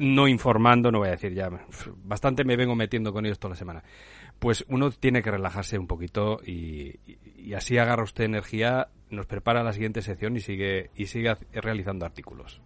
[0.00, 1.50] no informando, no voy a decir ya,
[2.04, 3.82] bastante me vengo metiendo con ellos toda la semana.
[4.38, 6.94] Pues uno tiene que relajarse un poquito y,
[7.54, 12.62] así agarra usted energía, nos prepara la siguiente sección y sigue y sigue realizando artículos.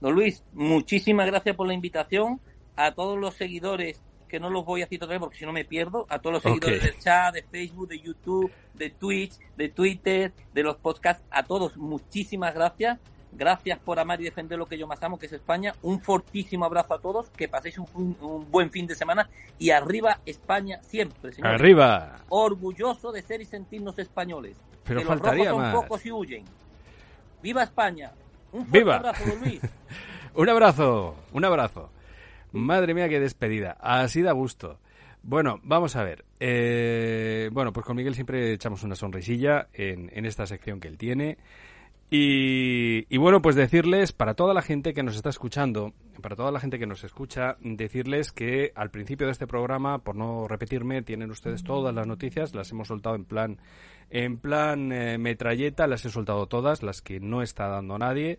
[0.00, 2.40] Don Luis, muchísimas gracias por la invitación
[2.78, 5.64] a todos los seguidores que no los voy a citar otra porque si no me
[5.64, 10.32] pierdo, a todos los seguidores del chat, de Facebook, de YouTube, de Twitch, de Twitter,
[10.52, 12.98] de los podcasts, a todos muchísimas gracias.
[13.32, 15.74] Gracias por amar y defender lo que yo más amo, que es España.
[15.82, 19.28] Un fortísimo abrazo a todos, que paséis un, buen fin de semana
[19.58, 22.20] y arriba España siempre, Arriba.
[22.28, 24.56] Orgulloso de ser y sentirnos españoles.
[24.84, 26.44] Pero faltaría los son pocos y huyen.
[27.42, 28.12] ¡Viva España!
[28.52, 28.96] Un fuerte ¡Viva!
[28.96, 29.60] abrazo, Luis.
[30.34, 31.90] un abrazo, un abrazo.
[32.52, 33.76] Madre mía, qué despedida.
[33.80, 34.78] Así da gusto.
[35.22, 36.24] Bueno, vamos a ver.
[36.40, 40.96] Eh, bueno, pues con Miguel siempre echamos una sonrisilla en, en esta sección que él
[40.96, 41.38] tiene.
[42.10, 45.92] Y, bueno, pues decirles, para toda la gente que nos está escuchando,
[46.22, 50.16] para toda la gente que nos escucha, decirles que al principio de este programa, por
[50.16, 53.58] no repetirme, tienen ustedes todas las noticias, las hemos soltado en plan,
[54.08, 58.38] en plan eh, metralleta, las he soltado todas, las que no está dando nadie.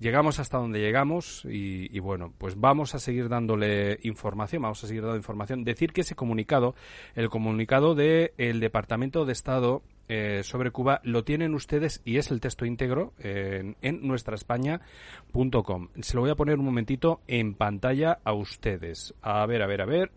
[0.00, 5.02] Llegamos hasta donde llegamos y, bueno, pues vamos a seguir dándole información, vamos a seguir
[5.02, 5.64] dando información.
[5.64, 6.76] Decir que ese comunicado,
[7.16, 12.30] el comunicado del el Departamento de Estado eh, sobre Cuba lo tienen ustedes y es
[12.30, 15.88] el texto íntegro en, en nuestraespaña.com.
[16.00, 19.14] Se lo voy a poner un momentito en pantalla a ustedes.
[19.20, 20.12] A ver, a ver, a ver.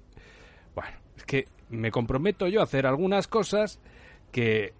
[0.76, 3.80] Bueno, es que me comprometo yo a hacer algunas cosas
[4.32, 4.74] que...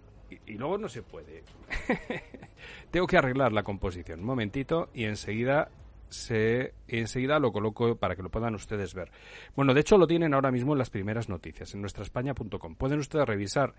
[0.46, 1.42] y luego no se puede.
[2.90, 4.20] Tengo que arreglar la composición.
[4.20, 5.70] Un momentito y enseguida
[6.08, 9.10] se enseguida lo coloco para que lo puedan ustedes ver.
[9.56, 12.76] Bueno, de hecho lo tienen ahora mismo en las primeras noticias en nuestraespaña.com.
[12.76, 13.74] Pueden ustedes revisar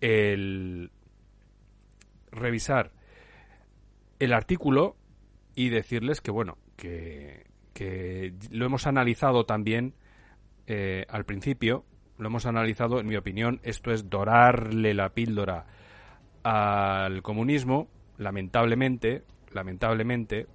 [0.00, 0.90] el
[2.30, 2.92] revisar
[4.18, 4.96] el artículo
[5.54, 7.44] y decirles que bueno, que,
[7.74, 9.94] que lo hemos analizado también
[10.66, 11.84] eh, al principio,
[12.18, 15.66] lo hemos analizado, en mi opinión, esto es dorarle la píldora
[16.46, 20.46] al comunismo lamentablemente, lamentablemente,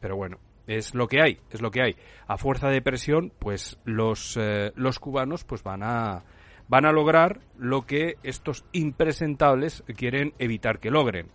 [0.00, 1.96] pero bueno, es lo que hay, es lo que hay.
[2.26, 6.24] A fuerza de presión, pues los, eh, los cubanos pues van a
[6.68, 11.26] van a lograr lo que estos impresentables quieren evitar que logren.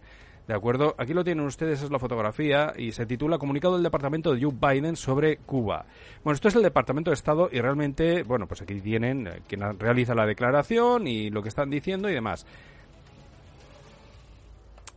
[0.48, 0.96] ¿De acuerdo?
[0.98, 4.54] Aquí lo tienen ustedes, es la fotografía y se titula Comunicado del Departamento de Joe
[4.54, 5.86] Biden sobre Cuba.
[6.24, 9.62] Bueno, esto es el Departamento de Estado y realmente, bueno, pues aquí tienen eh, quien
[9.78, 12.46] realiza la declaración y lo que están diciendo y demás.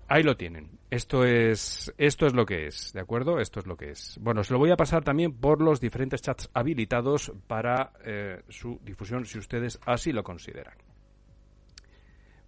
[0.09, 0.71] Ahí lo tienen.
[0.91, 3.41] Esto es, esto es lo que es, ¿de acuerdo?
[3.41, 4.19] Esto es lo que es.
[4.23, 8.81] Bueno, se lo voy a pasar también por los diferentes chats habilitados para eh, su
[8.83, 10.75] difusión, si ustedes así lo consideran.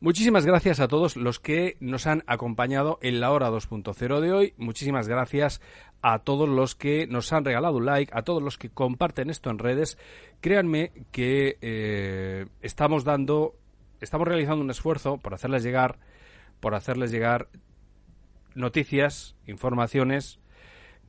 [0.03, 4.55] Muchísimas gracias a todos los que nos han acompañado en la hora 2.0 de hoy.
[4.57, 5.61] Muchísimas gracias
[6.01, 9.51] a todos los que nos han regalado un like, a todos los que comparten esto
[9.51, 9.99] en redes.
[10.41, 13.57] Créanme que eh, estamos dando,
[14.01, 15.99] estamos realizando un esfuerzo por hacerles llegar
[16.61, 17.49] por hacerles llegar
[18.55, 20.41] noticias, informaciones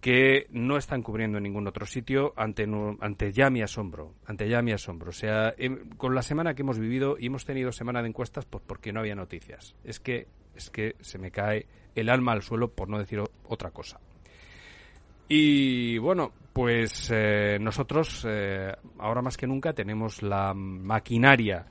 [0.02, 2.68] que no están cubriendo en ningún otro sitio ante,
[3.02, 5.10] ante ya mi asombro, ante ya mi asombro.
[5.10, 8.46] O sea, em, con la semana que hemos vivido y hemos tenido semana de encuestas,
[8.46, 9.76] pues porque no había noticias.
[9.84, 13.70] Es que, es que se me cae el alma al suelo por no decir otra
[13.70, 14.00] cosa.
[15.30, 21.68] Y bueno, pues eh, nosotros eh, ahora más que nunca tenemos la maquinaria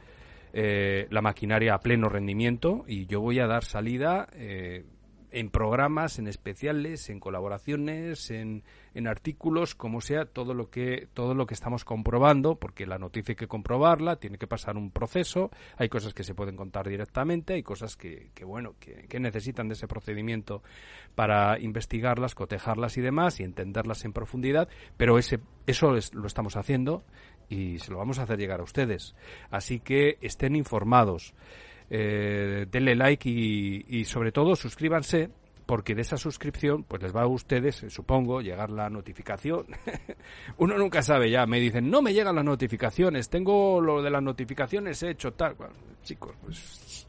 [0.52, 4.85] eh, la maquinaria a pleno rendimiento y yo voy a dar salida eh,
[5.32, 8.64] en programas, en especiales, en colaboraciones, en,
[8.94, 13.32] en, artículos, como sea, todo lo que todo lo que estamos comprobando, porque la noticia
[13.32, 17.55] hay que comprobarla, tiene que pasar un proceso, hay cosas que se pueden contar directamente,
[17.55, 20.62] hay cosas que, que bueno, que, que, necesitan de ese procedimiento
[21.14, 26.56] para investigarlas, cotejarlas y demás y entenderlas en profundidad, pero ese eso es, lo estamos
[26.56, 27.05] haciendo
[27.51, 29.14] y se lo vamos a hacer llegar a ustedes.
[29.51, 31.35] Así que estén informados,
[31.90, 35.28] eh, denle like y, sobre todo suscríbanse
[35.66, 39.66] porque de esa suscripción pues les va a ustedes, eh, supongo, llegar la notificación.
[40.59, 44.22] Uno nunca sabe ya, me dicen, no me llegan las notificaciones, tengo lo de las
[44.22, 45.56] notificaciones hecho tal.
[46.02, 47.06] chicos, pues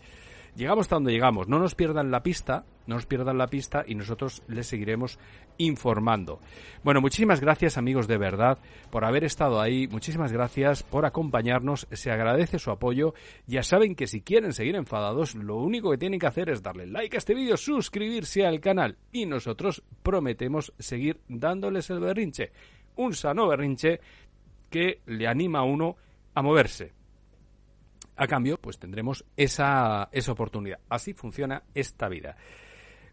[0.55, 1.47] llegamos hasta donde llegamos.
[1.47, 5.19] No nos pierdan la pista, no nos pierdan la pista y nosotros les seguiremos
[5.57, 6.39] informando.
[6.83, 8.57] Bueno, muchísimas gracias amigos de verdad
[8.89, 13.13] por haber estado ahí, muchísimas gracias por acompañarnos, se agradece su apoyo.
[13.47, 16.87] Ya saben que si quieren seguir enfadados, lo único que tienen que hacer es darle
[16.87, 22.51] like a este vídeo, suscribirse al canal y nosotros prometemos seguir dándoles el berrinche.
[22.95, 23.99] Un sano berrinche
[24.69, 25.95] que le anima a uno
[26.33, 27.00] a moverse.
[28.15, 30.79] A cambio, pues tendremos esa, esa oportunidad.
[30.89, 32.35] Así funciona esta vida.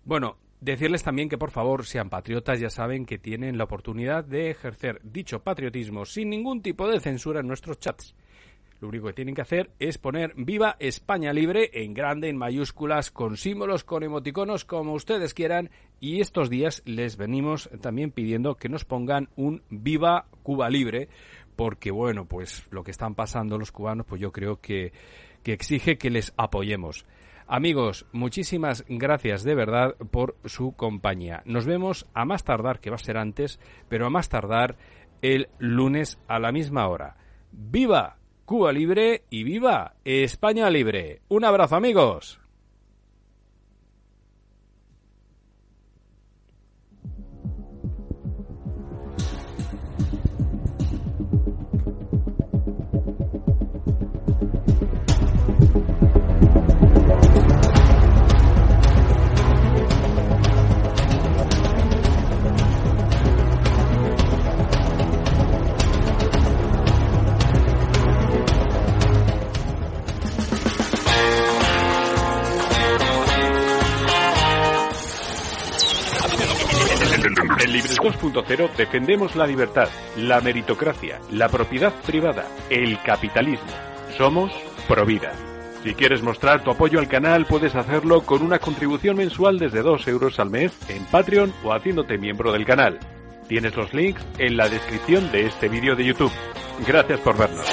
[0.05, 4.51] Bueno, decirles también que por favor sean patriotas, ya saben que tienen la oportunidad de
[4.51, 8.15] ejercer dicho patriotismo sin ningún tipo de censura en nuestros chats.
[8.81, 13.11] Lo único que tienen que hacer es poner Viva España Libre en grande, en mayúsculas,
[13.11, 15.70] con símbolos, con emoticonos, como ustedes quieran.
[15.99, 21.09] Y estos días les venimos también pidiendo que nos pongan un Viva Cuba Libre,
[21.59, 24.93] porque bueno, pues lo que están pasando los cubanos, pues yo creo que,
[25.43, 27.05] que exige que les apoyemos.
[27.48, 31.43] Amigos, muchísimas gracias de verdad por su compañía.
[31.47, 33.59] Nos vemos a más tardar, que va a ser antes,
[33.89, 34.76] pero a más tardar
[35.20, 37.16] el lunes a la misma hora.
[37.51, 41.22] ¡Viva Cuba Libre y viva España Libre!
[41.26, 42.39] Un abrazo amigos.
[78.76, 83.70] defendemos la libertad, la meritocracia, la propiedad privada, el capitalismo.
[84.16, 84.52] Somos
[84.86, 85.32] Provida.
[85.82, 90.09] Si quieres mostrar tu apoyo al canal, puedes hacerlo con una contribución mensual desde 2
[90.09, 92.98] euros al mes en Patreon o haciéndote miembro del canal.
[93.48, 96.32] Tienes los links en la descripción de este vídeo de YouTube.
[96.86, 97.66] Gracias por vernos.